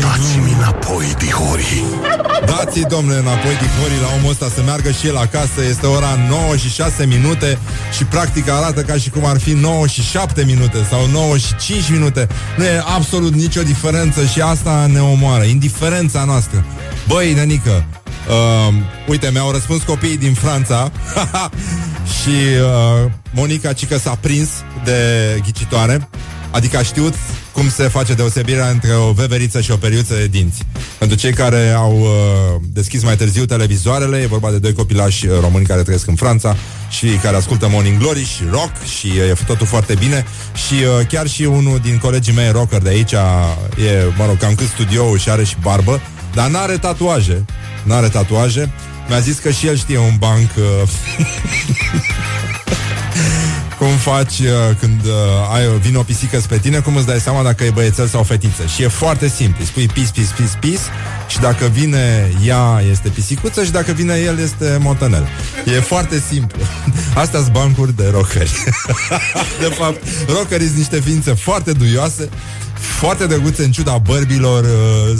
[0.00, 1.82] Dați-mi înapoi, dihori
[2.46, 5.64] Dați-i, domnule, înapoi dihorii la omul ăsta să meargă și el acasă.
[5.68, 7.58] Este ora 9 și 6 minute
[7.96, 11.56] și practic arată ca și cum ar fi 9 și 7 minute sau 9 și
[11.56, 12.26] 5 minute.
[12.56, 15.44] Nu e absolut nicio diferență și asta ne omoară.
[15.44, 16.64] Indiferența noastră.
[17.08, 17.84] Băi, nenică,
[18.28, 18.74] uh,
[19.06, 20.90] uite, mi-au răspuns copiii din Franța
[22.16, 24.48] și uh, Monica Cică s-a prins
[24.84, 25.00] de
[25.44, 26.08] ghicitoare.
[26.50, 27.14] Adică a știut
[27.52, 30.62] cum se face deosebirea între o veveriță și o periuță de dinți.
[30.98, 32.08] Pentru cei care au uh,
[32.72, 36.56] deschis mai târziu televizoarele, e vorba de doi copilași uh, români care trăiesc în Franța
[36.88, 40.24] și care ascultă Morning Glory și rock și uh, e totul foarte bine
[40.66, 43.16] și uh, chiar și unul din colegii mei rocker de aici e,
[44.16, 46.00] mă rog, cam cât studioul și are și barbă,
[46.34, 47.44] dar n-are tatuaje.
[47.84, 48.72] N-are tatuaje.
[49.08, 50.88] Mi-a zis că și el știe un banc uh,
[53.78, 57.42] cum faci uh, când uh, ai, vine o pisică spre tine, cum îți dai seama
[57.42, 58.66] dacă e băiețel sau fetiță.
[58.74, 59.56] Și e foarte simplu.
[59.60, 60.80] Îi spui pis, pis, pis, pis
[61.28, 65.28] și dacă vine ea este pisicuță și dacă vine el este motanel.
[65.76, 66.62] E foarte simplu.
[67.22, 68.52] Astea sunt bancuri de rockeri.
[69.64, 72.28] de fapt, rockerii sunt niște ființe foarte duioase,
[72.74, 75.18] foarte drăguțe în ciuda bărbilor, uh,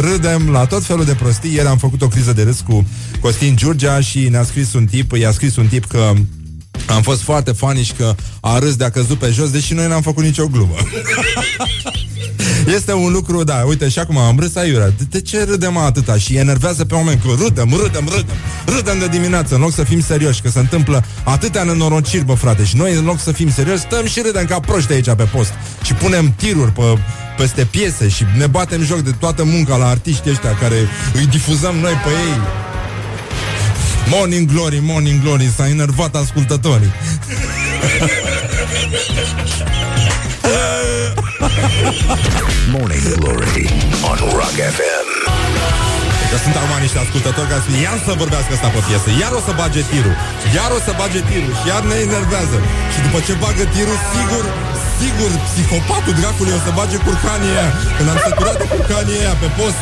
[0.00, 1.54] râdem la tot felul de prostii.
[1.54, 2.86] Ieri am făcut o criză de râs cu
[3.20, 6.12] Costin Giurgea și ne-a scris un tip, i-a scris un tip că
[6.90, 10.02] am fost foarte fanici că a râs de a căzut pe jos, deși noi n-am
[10.02, 10.74] făcut nicio glumă.
[12.76, 14.88] este un lucru, da, uite, și acum am râs aiurea.
[14.88, 16.18] De, de ce râdem atâta?
[16.18, 18.36] Și enervează pe oameni că râdem, râdem, râdem,
[18.66, 22.64] râdem de dimineață, în loc să fim serioși, că se întâmplă atâtea nenorociri, bă, frate.
[22.64, 25.52] Și noi, în loc să fim serioși, stăm și râdem ca proști aici pe post.
[25.84, 26.82] Și punem tiruri pe,
[27.36, 30.76] peste piese și ne batem joc de toată munca la artiștii ăștia care
[31.14, 32.69] îi difuzăm noi pe ei.
[34.08, 36.92] Morning Glory, Morning Glory, s-a enervat ascultătorii.
[42.70, 43.64] Morning Glory
[44.10, 45.08] on Rock FM.
[46.30, 49.40] Că sunt acum niște ascultători care spun Iar să vorbească asta pe piesă, iar o
[49.46, 50.16] să bage tirul.
[50.56, 51.52] Iar o să bage tirul.
[51.60, 52.56] Și iar ne enervează.
[52.92, 54.44] Și după ce bagă tirul, sigur
[55.00, 57.70] Sigur, psihopatul dracului o să bage curcanii aia.
[57.96, 59.80] Când am săturat de curcanii aia pe post.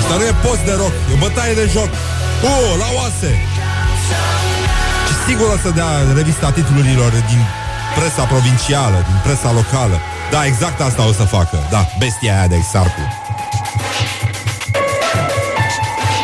[0.00, 1.90] Asta nu e post de rock, e o bătaie de joc
[2.44, 3.30] Oh, la oase.
[5.06, 7.40] Și sigur o să dea revista titlurilor din
[7.98, 9.96] presa provincială, din presa locală.
[10.30, 11.56] Da, exact asta o să facă.
[11.70, 13.00] Da, bestia aia de Exarcu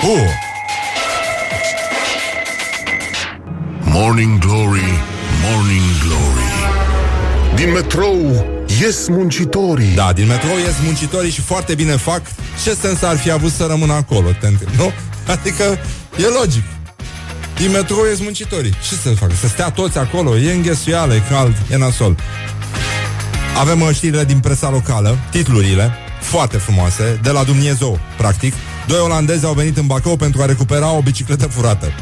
[0.02, 0.28] Oh,
[3.82, 4.92] Morning Glory,
[5.44, 6.48] Morning Glory.
[7.54, 8.46] Din metrou
[8.80, 9.94] ies muncitorii.
[9.94, 12.22] Da, din metrou ies muncitorii și foarte bine fac.
[12.64, 14.92] Ce sens ar fi avut să rămână acolo, te întreb, nu?
[15.26, 15.78] Adică
[16.18, 16.62] e logic
[17.56, 19.34] Din metrou ies muncitorii Ce să facă?
[19.40, 20.36] Să stea toți acolo?
[20.36, 22.16] E înghesuială, e cald, e nasol
[23.58, 28.54] Avem uh, știrile din presa locală Titlurile foarte frumoase De la Dumnezeu, practic
[28.86, 31.92] Doi olandezi au venit în Bacău pentru a recupera o bicicletă furată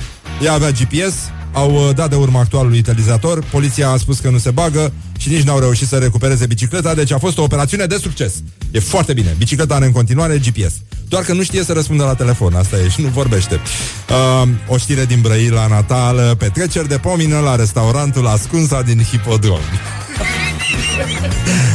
[0.42, 1.14] Ea avea GPS
[1.52, 5.28] au uh, dat de urmă actualului utilizator, poliția a spus că nu se bagă și
[5.28, 8.34] nici n-au reușit să recupereze bicicleta, deci a fost o operațiune de succes.
[8.70, 9.34] E foarte bine.
[9.38, 10.72] Bicicleta are în continuare GPS.
[11.08, 13.60] Doar că nu știe să răspundă la telefon, asta e și nu vorbește.
[14.08, 19.60] Uh, o știre din Brăila natală, petreceri de pomină la restaurantul Ascunsa din Hipodrom.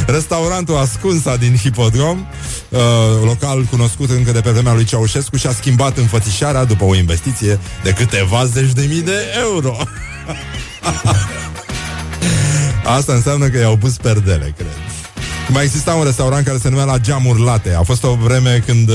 [0.06, 2.26] Restaurantul Ascunsa din Hipodrom,
[2.68, 2.78] uh,
[3.24, 7.90] local cunoscut încă de pe vremea lui Ceaușescu, și-a schimbat înfățișarea după o investiție de
[7.90, 9.76] câteva zeci de mii de euro.
[12.96, 14.91] Asta înseamnă că i-au pus perdele, cred.
[15.52, 17.74] Mai exista un restaurant care se numea la Geamuri Late.
[17.74, 18.90] A fost o vreme când,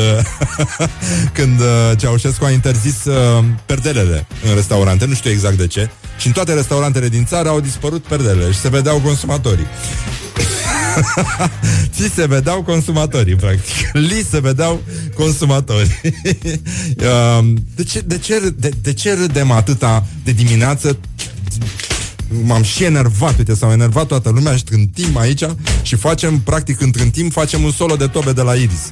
[1.38, 5.06] când uh, Ceaușescu a interzis uh, perdelele în restaurante.
[5.06, 5.90] Nu știu exact de ce.
[6.18, 9.68] Și în toate restaurantele din țară au dispărut perdelele și se vedeau consumatorii.
[11.96, 13.92] Ți se vedeau consumatorii, practic.
[13.94, 14.82] Li se vedeau
[15.16, 16.00] consumatorii.
[17.40, 20.98] Um, de, ce, de, ce, de, de ce râdem atâta de dimineață?
[22.44, 25.44] M-am și enervat, uite, s-au enervat toată lumea și trântim aici
[25.82, 28.92] și facem, practic, când trântim, facem un solo de tobe de la Iris.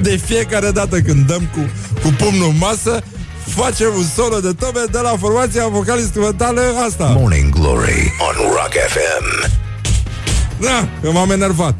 [0.00, 1.58] De fiecare dată când dăm cu,
[2.02, 3.02] cu pumnul în masă,
[3.46, 7.04] facem un solo de tobe de la formația vocal-instrumentală asta.
[7.04, 9.50] Morning Glory on Rock FM.
[10.60, 11.74] Da, că m-am enervat.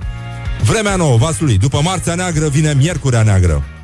[0.62, 1.58] Vremea nouă, vasului.
[1.58, 3.77] După marțea neagră vine miercurea neagră.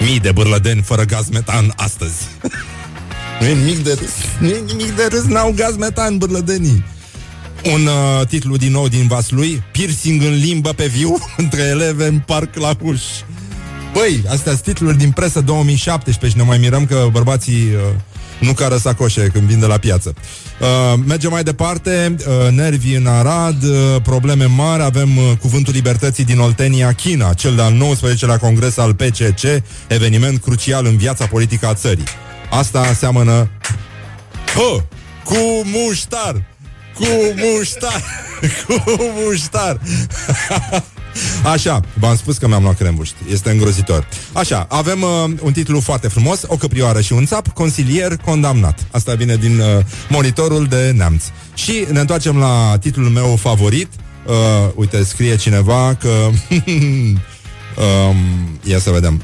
[0.00, 2.22] Mii de bârlădeni fără gaz metan astăzi.
[3.40, 4.12] nu e nimic de râs.
[4.38, 6.84] Nu e nimic de râs, n-au gaz metan bârlădenii.
[7.64, 12.18] Un uh, titlu din nou din vaslui Piercing în limbă pe viu Între eleve în
[12.18, 13.02] parc la uș
[13.92, 17.94] Băi, astea sunt titluri din presă 2017 Și ne mai mirăm că bărbații uh,
[18.40, 20.14] Nu cară sacoșe când vin de la piață.
[20.60, 22.14] Uh, Mergem mai departe.
[22.18, 24.82] Uh, Nervi în Arad uh, Probleme mari.
[24.82, 30.86] Avem uh, cuvântul libertății din Oltenia, China Cel de-al 19-lea congres al PCC Eveniment crucial
[30.86, 32.04] în viața politică a țării.
[32.50, 33.50] Asta seamănă
[34.54, 34.82] Hă,
[35.24, 36.42] cu muștar
[36.94, 38.02] cu muștar
[38.66, 38.82] Cu
[39.24, 39.80] muștar
[41.44, 44.08] Așa, v-am spus că mi-am luat crembuști Este îngrozitor.
[44.32, 48.86] Așa, avem uh, un titlu foarte frumos O căprioară și un țap, consilier condamnat.
[48.90, 49.66] Asta vine din uh,
[50.08, 51.24] monitorul de neamț.
[51.54, 53.88] Și ne întoarcem la titlul meu favorit.
[54.26, 54.34] Uh,
[54.74, 56.08] Uite, scrie cineva că
[58.08, 58.16] um,
[58.62, 59.22] Ia să vedem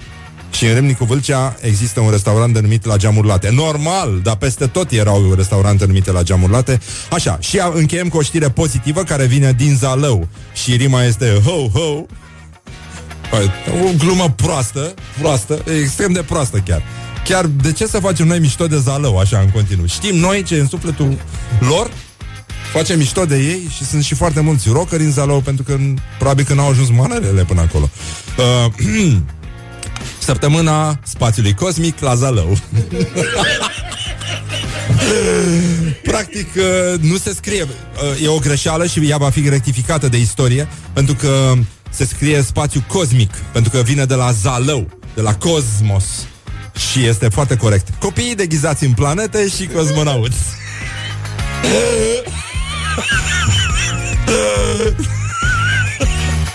[0.54, 3.50] și în Râmnicu Vâlcea există un restaurant denumit La Geamuri Late.
[3.50, 6.80] Normal, dar peste tot erau restaurante numite La Geamuri Late.
[7.10, 10.28] Așa, și a- încheiem cu o știre pozitivă care vine din Zalău.
[10.52, 12.04] Și rima este ho, ho.
[13.30, 13.50] Păi,
[13.86, 16.82] O glumă proastă, proastă, extrem de proastă chiar.
[17.24, 19.86] Chiar de ce să facem noi mișto de Zalău așa în continuu?
[19.86, 21.18] Știm noi ce e în sufletul
[21.60, 21.90] lor,
[22.72, 25.76] facem mișto de ei și sunt și foarte mulți rockeri în Zalău pentru că
[26.18, 27.90] probabil că n-au ajuns manelele până acolo.
[28.38, 28.72] Uh,
[30.24, 32.58] Săptămâna spațiului cosmic la Zalău.
[36.02, 37.62] Practic, uh, nu se scrie.
[37.62, 37.68] uh,
[38.22, 41.52] E o greșeală și ea va fi rectificată de istorie, pentru că
[41.90, 46.04] se scrie spațiu cosmic, pentru că vine de la Zalău, de la cosmos.
[46.90, 47.88] Și este foarte corect.
[47.98, 50.38] Copiii deghizați în planete și cosmonauți.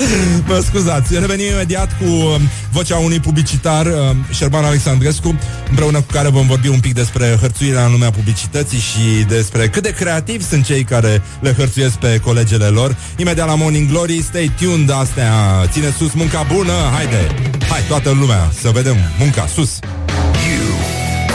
[0.48, 2.42] Mă scuzați, revenim imediat cu um,
[2.72, 5.40] vocea unui publicitar, um, Șerban Alexandrescu,
[5.70, 9.84] împreună cu care vom vorbi un pic despre hărțuirea în lumea publicității și despre cât
[9.84, 12.96] de creativi sunt cei care le hărțuiesc pe colegele lor.
[13.18, 15.34] Imediat la Morning Glory, stay tuned, astea,
[15.72, 17.36] ține sus munca bună, haide,
[17.70, 19.80] hai toată lumea să vedem munca sus.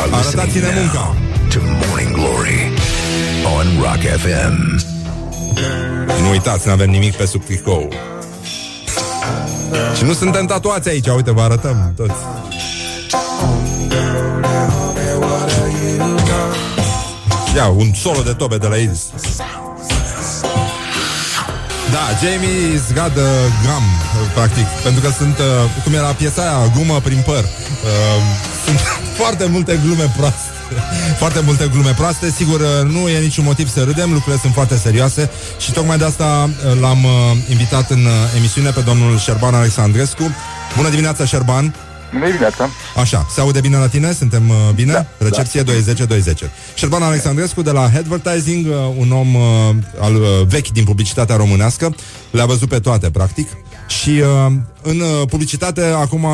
[0.02, 0.92] Are listening Arătați-ne munca.
[0.92, 1.14] now
[1.48, 2.72] to Morning Glory
[3.56, 4.82] on Rock FM.
[6.22, 7.92] Nu uitați, nu avem nimic pe sub tricou.
[9.96, 12.14] Și nu suntem tatuați aici, uite, vă arătăm toți.
[17.56, 19.02] Ia, un solo de tobe de la Iris.
[21.92, 23.30] Da, Jamie's got the
[23.64, 23.84] gum,
[24.34, 25.44] practic, pentru că sunt, uh,
[25.84, 27.44] cum era piesa aia, gumă prin păr.
[27.44, 28.22] Uh,
[28.64, 28.78] sunt
[29.18, 30.53] foarte multe glume proaste.
[31.22, 34.76] Foarte multe glume proaste Sigur, uh, nu e niciun motiv să râdem Lucrurile sunt foarte
[34.76, 37.10] serioase Și tocmai de asta uh, l-am uh,
[37.50, 40.30] invitat în uh, emisiune Pe domnul Șerban Alexandrescu
[40.76, 41.74] Bună dimineața, Șerban
[42.14, 42.70] Bună dimineața!
[42.96, 44.12] Așa, se aude bine la tine?
[44.12, 44.92] Suntem uh, bine?
[44.92, 45.72] Da, Recepție da.
[45.72, 46.00] 20
[46.74, 49.42] Șerban Alexandrescu de la Advertising, uh, un om uh,
[50.00, 51.94] al uh, vechi din publicitatea românească,
[52.30, 53.48] le-a văzut pe toate, practic.
[53.86, 56.30] Și uh, în uh, publicitate acum uh,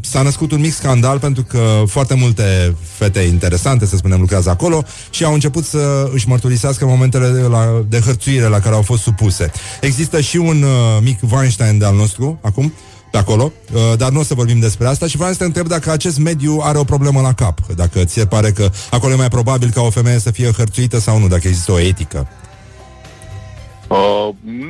[0.00, 4.84] s-a născut un mic scandal pentru că foarte multe fete interesante, să spunem, lucrează acolo
[5.10, 9.02] și au început să își mărturisească momentele de, la, de hărțuire la care au fost
[9.02, 9.50] supuse.
[9.80, 12.72] Există și un uh, mic Weinstein de-al nostru, acum,
[13.10, 15.66] pe acolo, uh, dar nu o să vorbim despre asta și vreau să te întreb
[15.66, 19.16] dacă acest mediu are o problemă la cap, dacă ți se pare că acolo e
[19.16, 22.28] mai probabil ca o femeie să fie hărțuită sau nu, dacă există o etică.
[23.88, 24.28] Uh,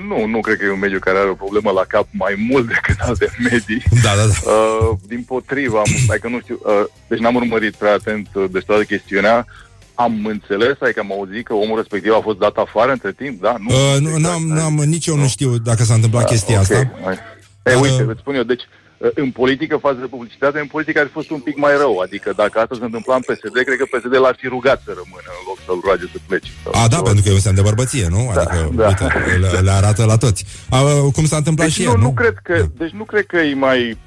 [0.08, 2.66] nu, nu cred că e un mediu care are o problemă la cap mai mult
[2.74, 3.82] decât alte medii.
[4.02, 4.50] Da, da, da.
[4.50, 8.64] Uh, din potriva, am, adică nu știu, uh, deci n-am urmărit prea atent uh, deci
[8.64, 9.46] toată chestiunea.
[9.94, 13.54] Am înțeles, adică am auzit că omul respectiv a fost dat afară între timp, da?
[13.58, 16.60] Nu, Uh, nu, n-am, n-am, nici eu nu știu dacă s-a întâmplat chestia ok.
[16.60, 16.90] asta.
[17.04, 17.18] Hai.
[17.62, 18.77] E, uite, îți spun eu, deci uh,
[19.14, 21.98] în politică față de publicitate, în politică ar fi fost un pic mai rău.
[21.98, 25.30] Adică dacă asta se întâmpla în PSD, cred că PSD l-ar fi rugat să rămână
[25.38, 26.50] în loc să-l roage să plece.
[26.72, 28.22] A, da, pentru că e un semn de bărbăție, nu?
[28.34, 28.86] Adică, da.
[28.86, 29.06] uite,
[29.40, 30.44] le, le arată la toți.
[30.70, 30.78] A,
[31.16, 32.12] cum s-a întâmplat Deci și nu, el, nu, nu?
[32.12, 33.98] cred că, deci nu cred că e mai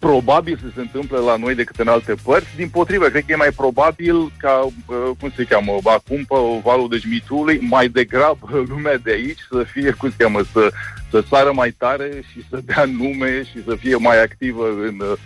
[0.00, 2.56] probabil să se întâmple la noi decât în alte părți.
[2.56, 6.34] Din potrivă, cred că e mai probabil ca, uh, cum se cheamă, acum pe
[6.64, 10.70] valul dejmitului, mai degrabă lumea de aici să fie, cum se cheamă, să,
[11.10, 15.18] să sară mai tare și să dea nume și să fie mai activă în, uh,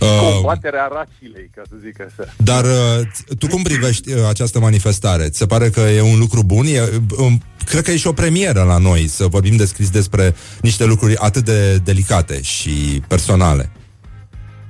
[0.00, 2.32] Uh, combaterea racilei, ca să zic așa.
[2.36, 3.06] dar uh,
[3.38, 5.28] tu cum privești uh, această manifestare?
[5.28, 6.66] Ți se pare că e un lucru bun?
[6.66, 6.80] E,
[7.18, 11.16] um, cred că e și o premieră la noi să vorbim descris despre niște lucruri
[11.16, 13.70] atât de delicate și personale.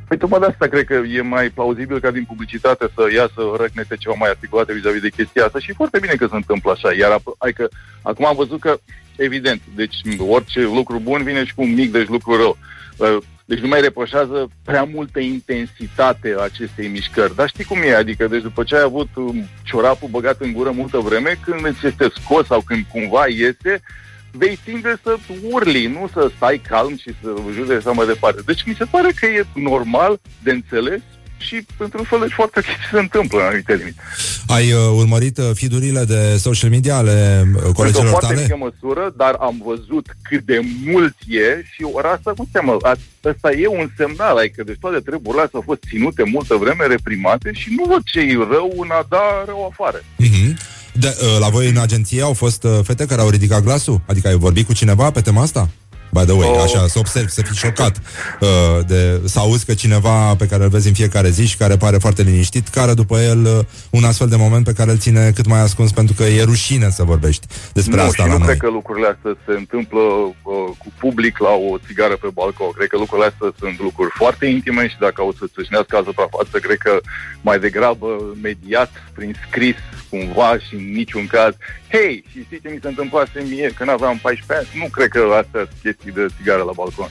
[0.08, 3.96] Păi tocmai de asta cred că e mai plauzibil ca din publicitate să iasă răcnete
[3.96, 6.92] ceva mai articulate vis-a-vis de chestia asta și e foarte bine că se întâmplă așa.
[6.92, 7.68] Iar ap- hai că
[8.02, 8.78] acum am văzut că,
[9.16, 12.58] evident, deci orice lucru bun vine și cu un mic deci lucru rău.
[12.96, 13.16] Uh,
[13.48, 17.34] Deci nu mai reproșează prea multă intensitate a acestei mișcări.
[17.34, 20.70] Dar știi cum e, adică deci după ce ai avut um, ciorapul băgat în gură
[20.70, 23.82] multă vreme, când îți este scos sau când cumva iese,
[24.30, 25.16] vei tinde să
[25.50, 28.40] urli, nu să stai calm și să judeci sau mai departe.
[28.46, 31.00] Deci mi se pare că e normal de înțeles
[31.38, 34.02] și într-un fel de foarte ok ce se întâmplă în anumite limite.
[34.46, 38.40] Ai uh, urmărit uh, feed-urile de social media ale uh, Într-o colegilor foarte tale?
[38.40, 42.76] mică măsură, dar am văzut cât de mult e și ora asta, cum se cheamă,
[42.82, 46.86] A- ăsta e un semnal, adică deci toate treburile astea au fost ținute multă vreme,
[46.86, 50.04] reprimate și nu văd ce e rău în a da rău afară.
[50.16, 50.56] Mhm.
[50.92, 54.00] De, uh, la voi în agenție au fost uh, fete care au ridicat glasul?
[54.06, 55.68] Adică ai vorbit cu cineva pe tema asta?
[56.12, 56.62] By the way, Oh.
[56.62, 57.96] așa, să observi, să fii șocat
[58.40, 58.48] uh,
[58.86, 61.96] de, Să auzi că cineva pe care îl vezi în fiecare zi Și care pare
[61.96, 63.58] foarte liniștit Care după el uh,
[63.90, 66.90] un astfel de moment pe care îl ține cât mai ascuns Pentru că e rușine
[66.90, 70.00] să vorbești despre nu, asta și la nu noi cred că lucrurile astea se întâmplă
[70.00, 72.70] uh, cu public la o țigară pe balcon.
[72.76, 76.58] Cred că lucrurile astea sunt lucruri foarte intime și dacă o să țâșnească asupra față,
[76.58, 77.00] cred că
[77.40, 78.08] mai degrabă
[78.42, 79.76] mediat, prin scris,
[80.10, 81.52] cumva și în niciun caz.
[81.88, 84.82] Hei, și știi ce mi se întâmplase mie când aveam 14 ani?
[84.82, 87.10] Nu cred că astea sunt chestii de țigară la balcon.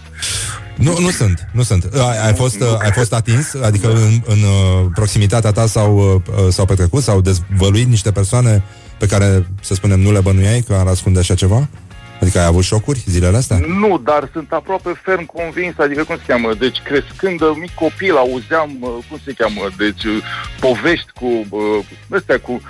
[0.75, 3.53] Nu, nu sunt, nu sunt ai, ai, fost, uh, ai fost atins?
[3.53, 8.63] Adică în, în uh, proximitatea ta s-au, uh, uh, s-au petrecut S-au dezvăluit niște persoane
[8.97, 11.67] Pe care, să spunem, nu le bănuiai Că ar ascunde așa ceva?
[12.21, 13.57] Adică ai avut șocuri zilele astea?
[13.57, 18.15] Nu, dar sunt aproape ferm convins, adică cum se cheamă, deci crescând uh, mic copil
[18.15, 20.23] auzeam, uh, cum se cheamă, deci uh,
[20.59, 22.61] povești cu, uh, astea, cu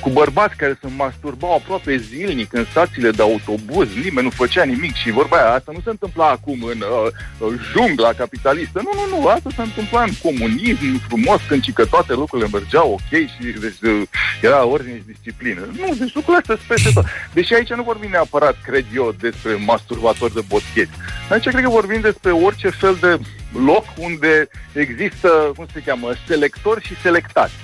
[0.00, 4.94] cu bărbați care se masturbau aproape zilnic în stațiile de autobuz, nimeni nu făcea nimic
[4.94, 9.18] și vorba aia, asta nu se întâmpla acum în uh, uh, jungla capitalistă, nu, nu,
[9.18, 13.58] nu, asta se întâmpla în comunism frumos, când și că toate lucrurile mergeau ok și
[13.60, 14.02] deci, uh,
[14.40, 15.60] era ordine și disciplină.
[15.60, 17.04] Nu, deci lucrurile astea sunt peste tot.
[17.32, 20.96] Deși aici nu vorbim neapărat, cred eu, despre masturbatori de boscheti.
[21.30, 23.18] Aici cred că vorbim despre orice fel de
[23.64, 27.54] loc unde există, cum se cheamă, selectori și selectați.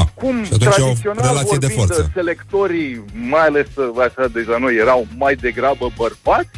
[0.00, 2.10] Ah, Cum și atunci e o tradițional relație de vorbind, forță.
[2.14, 6.48] selectorii, mai ales uh, așa de la noi, erau mai degrabă bărbați,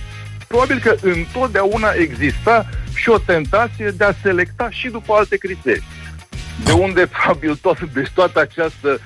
[0.46, 5.82] probabil că întotdeauna exista și o tentație de a selecta și după alte criterii.
[6.64, 9.00] De unde, probabil, tot, deci toată această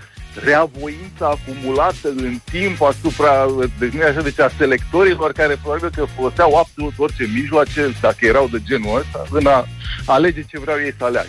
[0.45, 3.47] reavoință acumulată în timp asupra,
[3.79, 8.27] deci nu e așa, deci a selectorilor care probabil că foloseau absolut orice mijloace, dacă
[8.27, 9.67] erau de genul ăsta, în a
[10.05, 11.29] alege ce vreau ei să aleagă.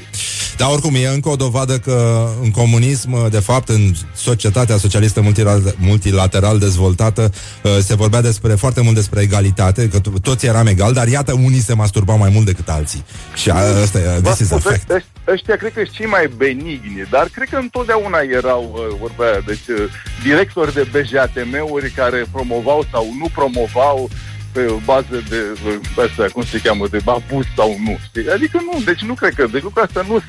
[0.62, 5.76] Dar oricum e încă o dovadă că în comunism, de fapt, în societatea socialistă multilateral,
[5.78, 7.32] multilateral dezvoltată,
[7.64, 11.34] uh, se vorbea despre foarte mult despre egalitate, că to- toți eram egali, dar iată,
[11.34, 13.03] unii se masturbau mai mult decât alții.
[13.36, 14.91] Și a- ăsta e, V-am this is a spus, fact.
[14.91, 19.24] ăștia- Ăștia cred că sunt cei mai benigni, dar cred că întotdeauna erau, uh, vorba
[19.24, 19.84] aia, deci uh,
[20.24, 24.09] directori de BJATM-uri care promovau sau nu promovau
[24.54, 27.97] pe bază de, uh, astea, cum se cheamă, de abuz sau nu.
[28.06, 28.30] Știi?
[28.30, 30.24] Adică nu, deci nu cred că, deci lucrurile astea nu sunt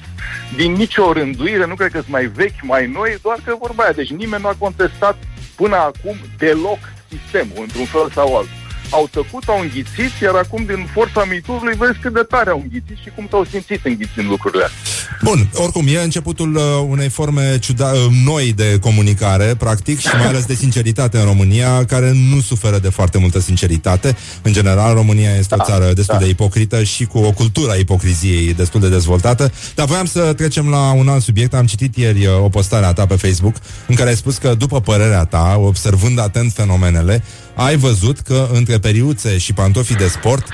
[0.56, 3.92] din nicio rânduire, nu cred că sunt mai vechi, mai noi, doar că vorba aia,
[3.92, 5.16] deci nimeni nu a contestat
[5.54, 8.61] până acum deloc sistemul, într-un fel sau altul.
[8.92, 12.96] Au tăcut, au înghițit, iar acum din forța miturului vezi cât de tare au înghițit
[13.02, 14.80] și cum s-au simțit înghițind lucrurile astea.
[15.22, 20.26] Bun, oricum, e începutul uh, unei forme ciuda, uh, noi de comunicare, practic, și mai
[20.26, 24.16] ales de sinceritate în România, care nu suferă de foarte multă sinceritate.
[24.42, 28.54] În general, România este o țară destul de ipocrită și cu o cultură a ipocriziei
[28.54, 29.52] destul de dezvoltată.
[29.74, 31.54] Dar voiam să trecem la un alt subiect.
[31.54, 33.54] Am citit ieri uh, o postare a ta pe Facebook
[33.86, 37.22] în care ai spus că, după părerea ta, observând atent fenomenele,
[37.54, 40.44] ai văzut că între periuțe și pantofii de sport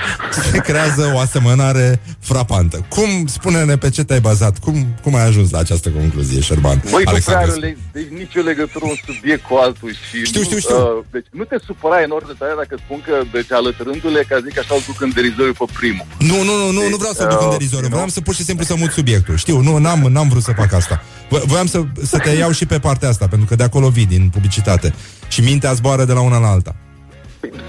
[0.52, 2.00] se creează o asemănare
[2.30, 2.86] frapantă.
[2.88, 4.58] Cum, spune-ne pe ce te-ai bazat?
[4.58, 6.78] Cum, cum ai ajuns la această concluzie, Șerban?
[6.82, 7.50] Băi, nu prea Alexandru?
[7.50, 10.76] are le- deci nicio legătură un subiect cu altul și Știu, nu, știu, știu.
[10.76, 14.58] Uh, deci nu te supărai în orice tare dacă spun că, deci alătărându-le, ca zic
[14.58, 16.06] așa, îl duc în derizoriu pe primul.
[16.30, 17.88] Nu, nu, nu, nu, nu vreau să duc în Uh, derizoriu.
[17.88, 19.36] Vreau să pur și simplu să mut subiectul.
[19.44, 20.96] Știu, nu, n-am, n-am vrut să fac asta.
[21.32, 21.78] Vo- Voiam să,
[22.12, 24.94] să te iau și pe partea asta, pentru că de acolo vii, din publicitate.
[25.28, 26.76] Și mintea zboară de la una la alta.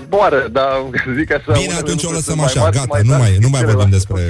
[0.05, 0.69] Zboară, dar
[1.19, 1.51] zic așa...
[1.59, 3.43] Bine, unele atunci o lucruri lăsăm sunt așa, mari, gata, mai nu tari mai, decât
[3.45, 3.95] nu mai vorbim celelalte.
[3.97, 4.23] despre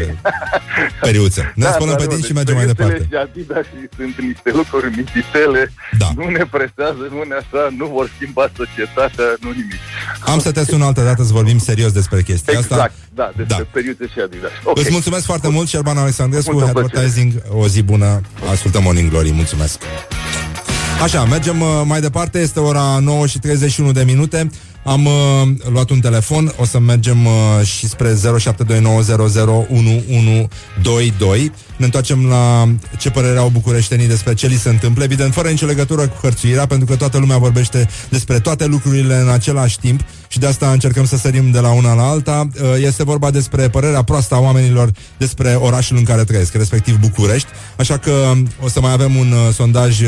[1.05, 1.41] periuțe.
[1.61, 3.07] Ne spălăm pe da, dinți și deci mergem mai periuțele departe.
[3.11, 5.61] și Adidas și sunt niște lucruri mititele,
[6.01, 6.09] Da.
[6.19, 9.81] nu ne presează, nu ne așa, nu vor schimba societatea, nu nimic.
[10.31, 12.75] Am să te sun altă dată să vorbim serios despre chestia asta.
[12.75, 14.53] Exact, da, despre periuțe și Adidas.
[14.69, 14.77] Ok.
[14.81, 16.87] Îți mulțumesc foarte mult, Șerban Alexandrescu, Multă plăcere.
[16.87, 17.31] Advertising,
[17.61, 18.09] o zi bună,
[18.55, 19.77] ascultăm Morning Glory, mulțumesc.
[21.03, 24.49] Așa, mergem uh, mai departe, este ora 9 și 31 de minute.
[24.89, 25.11] Am uh,
[25.71, 27.31] luat un telefon, o să mergem uh,
[27.65, 28.17] și spre 0729001122.
[31.77, 35.03] Ne întoarcem la ce părere au bucureștenii despre ce li se întâmplă.
[35.03, 39.29] Evident, fără nicio legătură cu hărțuirea, pentru că toată lumea vorbește despre toate lucrurile în
[39.29, 42.47] același timp și de asta încercăm să sărim de la una la alta.
[42.61, 47.47] Uh, Este vorba despre părerea proastă a oamenilor despre orașul în care trăiesc, respectiv București.
[47.77, 50.07] Așa că um, o să mai avem un uh, sondaj, uh,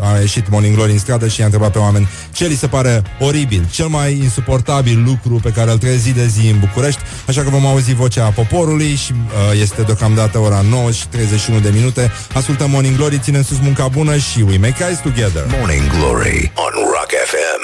[0.00, 3.02] a ieșit Morning Glory în stradă și i-a întrebat pe oameni ce li se pare
[3.20, 7.00] oribil, cel mai insuportabil lucru pe care îl trăiesc zi de zi în București.
[7.28, 11.70] Așa că vom auzi vocea poporului și uh, este deocamdată ora 9 și 31 de
[11.72, 12.12] minute.
[12.34, 15.44] Ascultăm Morning Glory, ținem sus munca bună și we make eyes together.
[15.58, 17.62] Morning Glory on Rock FM.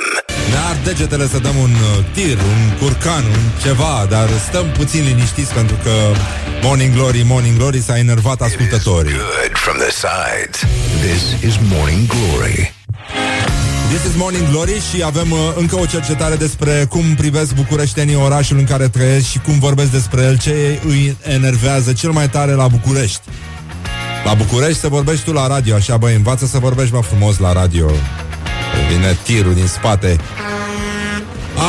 [0.51, 5.05] Ne ard degetele să dăm un uh, tir, un curcan, un ceva, dar stăm puțin
[5.05, 5.91] liniștiți pentru că
[6.63, 9.13] Morning Glory, Morning Glory s-a enervat ascultătorii.
[9.13, 10.59] Good from the sides.
[11.01, 12.76] This is Morning Glory.
[13.89, 18.59] This is Morning Glory și avem uh, încă o cercetare despre cum privesc bucureștenii orașul
[18.59, 22.69] în care trăiesc și cum vorbesc despre el, ce îi enervează cel mai tare la
[22.69, 23.21] București.
[24.25, 27.53] La București să vorbești tu la radio, așa băi, învață să vorbești mă frumos la
[27.53, 27.87] radio.
[28.91, 30.17] Vine tirul din spate.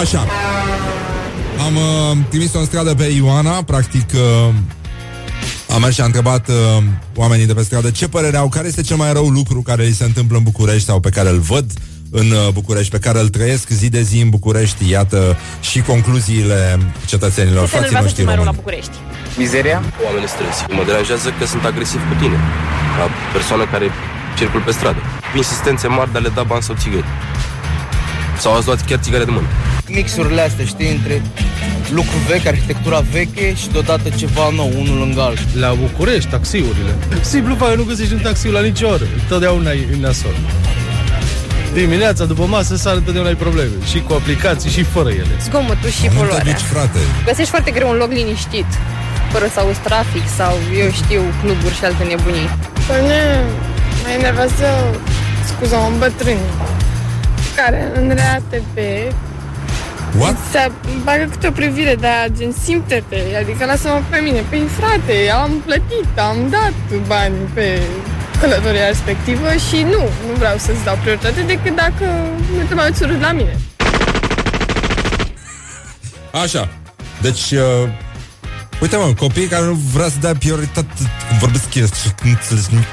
[0.02, 0.26] Așa.
[1.66, 4.54] Am uh, trimis-o în stradă pe Ioana, practic uh,
[5.70, 6.84] am mers și am întrebat uh,
[7.16, 9.94] oamenii de pe stradă ce părere au, care este cel mai rău lucru care li
[9.94, 11.72] se întâmplă în București sau pe care îl văd
[12.12, 16.80] în uh, București, pe care îl trăiesc zi de zi în București, iată și concluziile
[17.06, 18.64] cetățenilor, Ce te frații enervează noștri cel mai rău la români.
[18.64, 18.96] București?
[19.38, 19.80] Mizeria?
[20.06, 20.62] Oamenii strânsi.
[20.78, 22.38] Mă deranjează că sunt agresiv cu tine.
[22.98, 23.06] Ca
[23.36, 23.88] persoană care
[24.38, 25.02] circul pe stradă.
[25.36, 27.10] Insistențe mari de a le da bani sau țigări.
[28.44, 29.48] Sau ați luat chiar țigare de mână.
[29.98, 31.22] mixurile astea, știi, între
[31.90, 35.46] lucru vechi, arhitectura veche și deodată ceva nou, unul lângă altul.
[35.54, 36.94] La București, taxiurile.
[37.22, 39.06] Simplu fac, nu găsești un taxi la nicio oră.
[39.30, 40.36] Totdeauna e e nasol.
[41.74, 43.72] Dimineața, după masă, sar întotdeauna ai probleme.
[43.86, 45.34] Și cu aplicații, și fără ele.
[45.44, 46.44] Zgomotul și Nu te poluarea.
[46.44, 47.00] duci, frate.
[47.26, 48.66] Găsești foarte greu un loc liniștit,
[49.32, 52.50] fără să auzi trafic sau, eu știu, cluburi și alte nebunii.
[52.88, 53.22] Pe mine
[54.04, 54.68] mă enervează,
[55.50, 56.40] scuza-mă, bătrâni
[57.56, 58.78] care în RATP
[60.20, 60.36] What?
[60.52, 60.72] se
[61.04, 64.44] bagă câte o privire de aia, gen simte-te, adică lasă-mă pe mine.
[64.50, 67.80] Păi frate, am plătit, am dat bani pe
[68.42, 72.06] călătoria respectivă și nu, nu vreau să-ți dau prioritate decât dacă
[72.58, 73.58] nu te mai uiți urât la mine.
[76.44, 76.70] Așa.
[77.22, 77.90] Deci, uh,
[78.82, 80.94] uite mă, copiii care nu vrea să dea prioritate,
[81.28, 81.82] cum vorbesc ei,
[82.24, 82.88] nu înțeles nimic.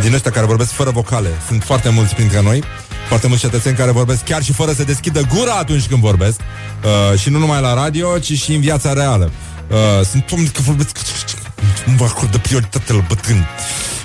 [0.00, 1.28] Din ăștia care vorbesc fără vocale.
[1.46, 2.62] Sunt foarte mulți printre noi.
[3.08, 6.40] Foarte mulți cetățeni care vorbesc chiar și fără să deschidă gura atunci când vorbesc.
[6.40, 9.30] Uh, și nu numai la radio, ci și în viața reală.
[9.70, 10.98] Uh, sunt oameni care vorbesc
[11.84, 13.46] nu vă acordă prioritate la bătrâni.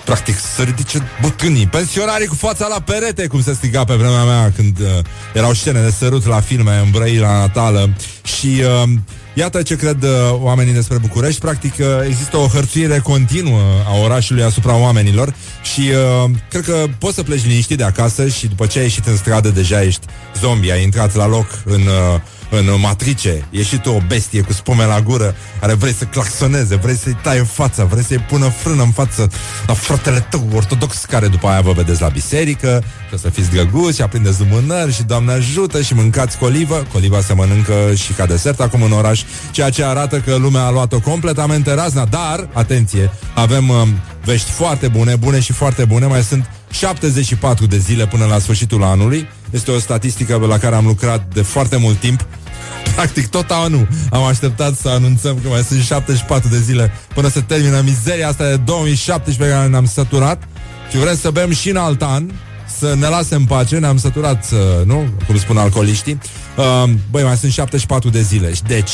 [0.05, 1.67] Practic, să ridice bătrânii.
[1.67, 4.87] Pensionarii cu fața la perete, cum se striga pe vremea mea când uh,
[5.33, 7.89] erau scene de sărut la filme, în Brăila natală.
[8.23, 8.89] Și uh,
[9.33, 11.39] iată ce cred uh, oamenii despre București.
[11.39, 15.33] Practic, uh, există o hărțuire continuă a orașului asupra oamenilor
[15.73, 19.05] și uh, cred că poți să pleci liniștit de acasă și după ce ai ieșit
[19.05, 20.05] în stradă deja ești
[20.39, 21.81] zombie, ai intrat la loc în...
[21.81, 22.21] Uh,
[22.53, 26.75] în matrice, ești și tu o bestie cu spume la gură, care vrei să claxoneze,
[26.75, 29.31] vrei să-i tai în fața, vrei să-i pună frână în față
[29.67, 33.51] la fratele tău ortodox, care după aia vă vedeți la biserică, și o să fiți
[33.51, 36.85] drăguți și aprindeți lumânări și Doamne ajută și mâncați colivă.
[36.91, 40.71] Coliva se mănâncă și ca desert acum în oraș, ceea ce arată că lumea a
[40.71, 43.87] luat-o completamente razna, dar, atenție, avem um,
[44.25, 48.83] vești foarte bune, bune și foarte bune, mai sunt 74 de zile până la sfârșitul
[48.83, 49.27] anului.
[49.49, 52.25] Este o statistică la care am lucrat de foarte mult timp.
[52.95, 57.41] Practic tot anul am așteptat să anunțăm că mai sunt 74 de zile până se
[57.41, 60.43] termină mizeria asta de 2017 pe care ne-am săturat
[60.89, 62.31] și vrem să bem și în alt an
[62.79, 65.05] să ne lase în pace, ne-am săturat, să, nu?
[65.27, 66.19] Cum spun alcooliștii.
[66.57, 68.53] Uh, băi, mai sunt 74 de zile.
[68.53, 68.91] Și Deci,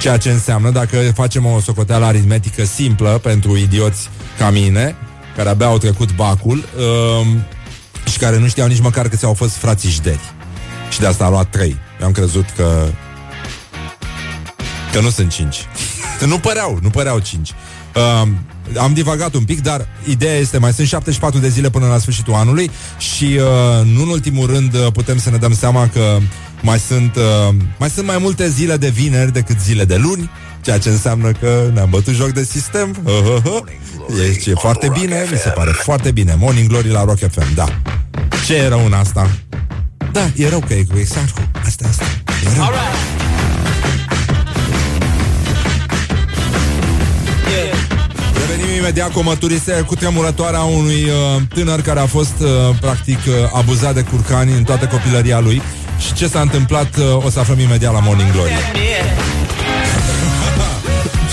[0.00, 4.08] ceea ce înseamnă, dacă facem o socoteală aritmetică simplă pentru idioți
[4.38, 4.96] ca mine,
[5.36, 7.26] care abia au trecut bacul uh,
[8.10, 10.32] și care nu știau nici măcar că ți-au fost frații jderi.
[10.90, 11.76] Și de asta a luat 3.
[12.00, 12.86] Eu am crezut că
[14.92, 15.56] că nu sunt 5.
[16.26, 17.50] nu păreau, nu păreau 5.
[17.94, 18.28] Uh,
[18.78, 22.34] am divagat un pic, dar ideea este mai sunt 74 de zile până la sfârșitul
[22.34, 26.18] anului și uh, nu în ultimul rând uh, putem să ne dăm seama că
[26.64, 30.30] mai sunt, uh, mai sunt mai multe zile de vineri decât zile de luni,
[30.60, 32.96] ceea ce înseamnă că ne-am bătut joc de sistem.
[33.04, 33.60] Uh, uh,
[34.06, 34.42] uh.
[34.46, 36.34] E, e foarte bine, mi se pare foarte bine.
[36.38, 37.80] Morning Glory la Rock FM, da.
[38.46, 39.30] Ce e rău în asta?
[40.12, 41.50] Da, e rău că e cu Exarhu.
[41.64, 42.04] Asta, asta.
[42.44, 42.64] E rău.
[48.34, 52.48] Revenim imediat cu o mărturisire cu tremurătoarea unui uh, tânăr care a fost uh,
[52.80, 55.62] practic uh, abuzat de curcani în toată copilăria lui.
[55.98, 58.52] Și ce s-a întâmplat uh, o să aflăm imediat la Morning Glory.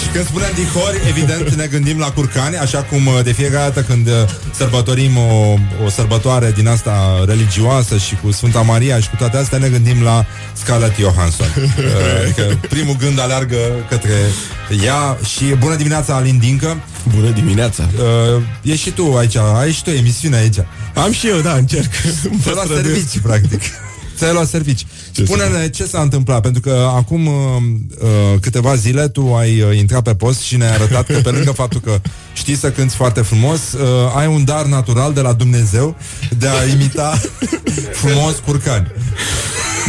[0.01, 3.81] Și când spunem dihori, evident ne gândim la curcani, așa cum uh, de fiecare dată
[3.81, 4.13] când uh,
[4.53, 9.57] sărbătorim o, o sărbătoare din asta religioasă și cu Sfânta Maria și cu toate astea,
[9.57, 11.47] ne gândim la Scarlett Johansson.
[11.77, 13.57] Uh, Adică primul gând aleargă
[13.89, 14.13] către
[14.85, 16.81] ea și bună dimineața, Alin Dincă.
[17.15, 17.89] Bună dimineața.
[18.35, 20.57] Uh, e și tu aici, ai și tu emisiune aici.
[20.95, 21.91] Am și eu, da, încerc.
[22.41, 23.61] Ți-ai luat servicii, practic.
[24.17, 24.85] Ți-ai luat servici.
[25.11, 27.33] Spune-ne ce s-a întâmplat, pentru că acum uh,
[28.01, 31.51] uh, câteva zile tu ai uh, intrat pe post și ne-ai arătat că pe lângă
[31.51, 32.01] faptul că
[32.33, 35.95] știi să cânti foarte frumos, uh, ai un dar natural de la Dumnezeu
[36.38, 37.21] de a imita
[38.01, 38.91] frumos curcani.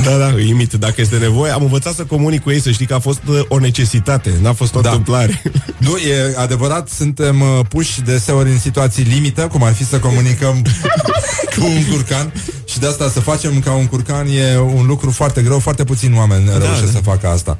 [0.05, 1.53] Da, da, îi imit dacă este nevoie.
[1.53, 4.53] Am învățat să comunic cu ei, să știi că a fost uh, o necesitate, n-a
[4.53, 4.89] fost o da.
[4.89, 5.43] întâmplare.
[5.79, 10.63] Nu, e adevărat, suntem uh, puși deseori în situații limită, cum ar fi să comunicăm
[11.57, 12.33] cu un curcan
[12.65, 16.17] și de asta să facem ca un curcan e un lucru foarte greu, foarte puțini
[16.17, 16.91] oameni da, reușesc da.
[16.91, 17.59] să facă asta.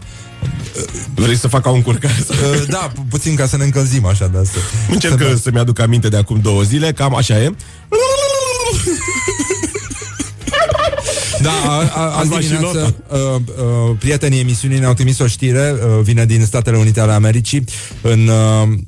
[1.15, 2.11] Vrei să fac ca un curcan?
[2.29, 4.59] Uh, Da, pu- puțin ca să ne încălzim așa de asta.
[4.91, 7.55] Încerc să să-mi aduc aminte de acum două zile, cam așa e.
[11.43, 15.75] Da, a, a, azi luat și dimineață uh, uh, prietenii emisiunii ne-au trimis o știre,
[15.75, 17.65] uh, vine din Statele Unite ale Americii,
[18.03, 18.79] în uh,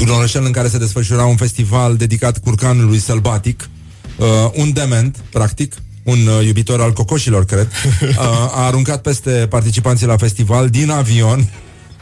[0.00, 3.68] un orășel în care se desfășura un festival dedicat curcanului sălbatic,
[4.16, 7.68] uh, un dement, practic, un uh, iubitor al cocoșilor, cred,
[8.02, 8.18] uh,
[8.54, 11.48] a aruncat peste participanții la festival din avion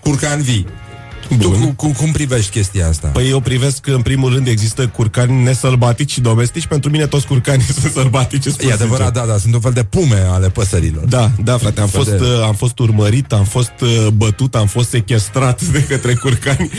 [0.01, 0.67] curcan vii.
[1.39, 3.09] Tu cu, cu, cum privești chestia asta?
[3.09, 6.67] Păi eu privesc că în primul rând există curcani nesălbatici și domestici.
[6.67, 8.43] Pentru mine toți curcanii sunt sălbatici.
[8.47, 9.23] spun E adevărat, sincer.
[9.25, 11.05] da, da, sunt un fel de pume ale păsărilor.
[11.05, 14.07] Da, da, frate, am Un fel fost, de- uh, am fost urmărit, am fost uh,
[14.17, 16.71] bătut, am fost sequestrat de către curcani.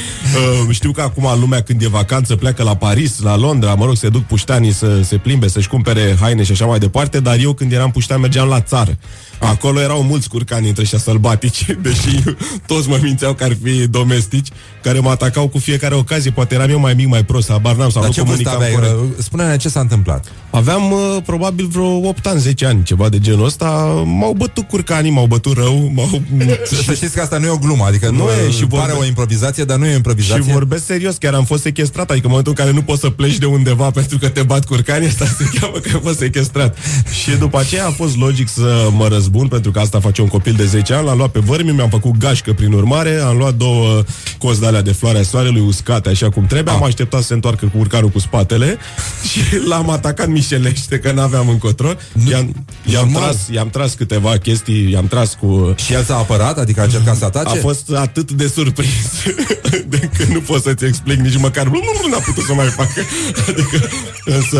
[0.65, 3.95] Uh, știu că acum lumea când e vacanță pleacă la Paris, la Londra, mă rog,
[3.95, 7.53] se duc puștanii să se plimbe, să-și cumpere haine și așa mai departe, dar eu
[7.53, 8.97] când eram puștan mergeam la țară.
[9.39, 12.23] Acolo erau mulți curcani între ăștia sălbatici, deși
[12.65, 14.36] toți mă mințeau că ar fi domestici,
[14.83, 16.31] care mă atacau cu fiecare ocazie.
[16.31, 18.77] Poate eram eu mai mic, mai prost, habar n-am sau Dar nu ce vârstă comunicam
[18.77, 18.91] aveai?
[18.93, 19.17] corect.
[19.17, 20.25] Uh, Spune-ne ce s-a întâmplat.
[20.49, 23.65] Aveam uh, probabil vreo 8 ani, 10 ani, ceva de genul ăsta.
[24.05, 26.21] M-au bătut curcanii, m-au bătut rău, m-au...
[26.65, 28.57] Să, să știți că asta nu e o glumă, adică nu, Nu e, e, și
[28.57, 30.43] și pare vorbe- o improvizație, dar nu e o improvizație.
[30.43, 33.09] Și vorbesc serios, chiar am fost sequestrat, adică în momentul în care nu poți să
[33.09, 36.77] pleci de undeva pentru că te bat curcanii, asta se cheamă că ai fost sequestrat.
[37.23, 40.53] Și după aceea a fost logic să mă răzbun, pentru că asta face un copil
[40.53, 44.03] de 10 ani, l-am luat pe vărmi, mi-am făcut gașcă prin urmare, am luat două
[44.37, 47.65] cozi de alea de floarea soarelui uscate așa cum trebuie, am așteptat să se întoarcă
[47.65, 48.77] cu urcarul cu spatele
[49.29, 51.93] și l-am atacat mișelește, că n-aveam încotro.
[52.29, 53.21] I-am, i-am, Normal.
[53.21, 55.75] tras, i-am tras câteva chestii, i-am tras cu...
[55.85, 57.57] Și el s-a apărat, adică a încercat să atace?
[57.57, 59.23] A fost atât de surprins
[59.89, 63.01] de că nu pot să-ți explic nici măcar nu, nu, n-a putut să mai facă.
[63.49, 63.89] Adică,
[64.25, 64.59] însă,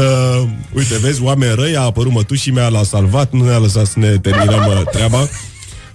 [0.74, 4.18] uite, vezi, oameni răi, a apărut mătușii mea, l-a salvat, nu ne-a lăsat să ne
[4.18, 5.30] terminăm uh, treaba.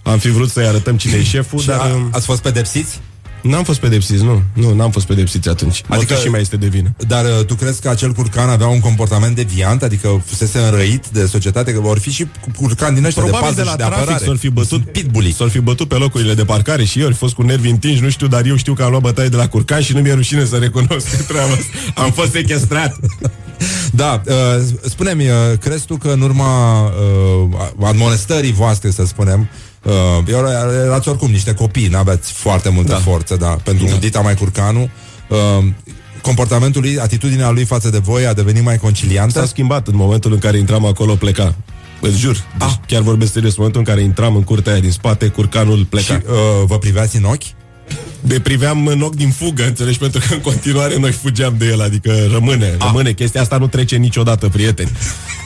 [0.03, 1.81] Am fi vrut să-i arătăm cine e șeful, Și dar...
[1.81, 3.01] a, uh, ați fost pedepsiți?
[3.43, 4.43] N-am fost pedepsiți, nu.
[4.53, 5.83] Nu, n-am fost pedepsiți atunci.
[5.89, 6.95] Adică și mai este de vină.
[7.07, 11.27] Dar uh, tu crezi că acel curcan avea un comportament deviant, adică fusese înrăit de
[11.27, 13.83] societate, că vor fi și curcan din ăștia Probabil de de pază la și de
[13.83, 14.25] trafic apărare.
[14.25, 15.33] s-or fi bătut pitbully.
[15.33, 18.11] S-or fi bătut pe locurile de parcare și eu Au fost cu nervi întinși, nu
[18.11, 20.45] știu, dar eu știu că am luat bătaie de la curcan și nu mi-e rușine
[20.45, 22.03] să recunosc treaba asta.
[22.03, 22.97] Am fost sequestrat.
[23.95, 24.35] Da, uh,
[24.89, 29.49] spune-mi, uh, crezi tu că în urma uh, admonestării voastre, să spunem,
[29.85, 29.93] uh,
[30.29, 30.39] eu,
[30.87, 32.99] erați oricum niște copii, n-aveați foarte multă Da.
[32.99, 33.95] forță, da, pentru da.
[33.95, 34.91] Dita mai curcanu,
[35.29, 35.65] uh,
[36.23, 39.39] comportamentul lui, atitudinea lui față de voi a devenit mai conciliantă?
[39.41, 41.55] S-a schimbat în momentul în care intram acolo, pleca.
[42.01, 42.33] Îți jur.
[42.59, 42.75] Deci Ah.
[42.87, 43.51] chiar vorbesc serios.
[43.51, 46.15] În momentul în care intram în curtea aia din spate, curcanul pleca.
[46.15, 47.43] Și uh, vă priveați în ochi?
[48.25, 49.99] De priveam în ochi din fugă, înțelegi?
[49.99, 52.87] Pentru că în continuare noi fugeam de el, adică rămâne, Ah.
[52.87, 53.13] rămâne.
[53.13, 54.91] Chestia asta nu trece niciodată, prieteni.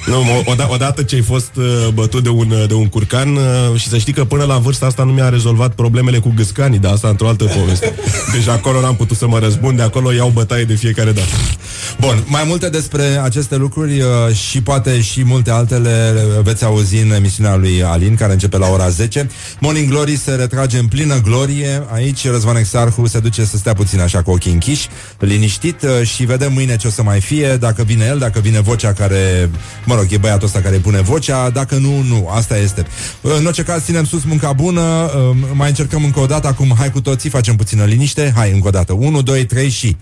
[0.06, 3.36] Nu, o- oda- odată ce ai fost uh, bătut de un, uh, de un curcan
[3.36, 6.78] uh, și să știi că până la vârsta asta nu mi-a rezolvat problemele cu gâscanii,
[6.78, 7.94] dar asta într-o altă poveste.
[8.32, 11.28] Deci acolo n-am putut să mă răzbun, de acolo iau bătaie de fiecare dată.
[12.00, 16.96] Bun, mai multe despre aceste lucruri uh, și poate și multe altele le veți auzi
[16.96, 19.28] în emisiunea lui Alin, care începe la ora 10.
[19.60, 21.82] Morning Glory se retrage în plină glorie.
[21.92, 24.88] Aici Răzvan Exarhu se duce să stea puțin așa cu ochii închiși,
[25.18, 28.60] liniștit uh, și vedem mâine ce o să mai fie, dacă vine el, dacă vine
[28.60, 29.50] vocea care,
[29.84, 32.86] mă rog, e băiatul ăsta care pune vocea, dacă nu, nu, asta este.
[33.20, 36.90] În orice caz, ținem sus munca bună, uh, mai încercăm încă o dată, acum hai
[36.90, 39.96] cu toții, facem puțină liniște, hai încă o dată, 1, 2, 3 și...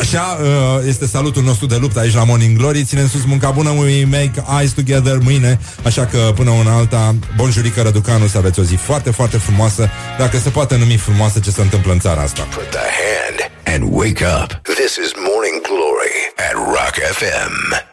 [0.00, 0.48] Așa uh,
[0.86, 4.44] este salutul nostru de luptă aici la Morning Glory Ținem sus munca bună, we make
[4.58, 9.10] eyes together mâine Așa că până una alta Bonjurică Răducanu, să aveți o zi foarte,
[9.10, 9.88] foarte frumoasă
[10.18, 13.82] Dacă se poate numi frumoasă ce se întâmplă în țara asta Put the hand and
[13.92, 14.60] wake up.
[14.62, 17.91] This is Morning Glory at Rock FM.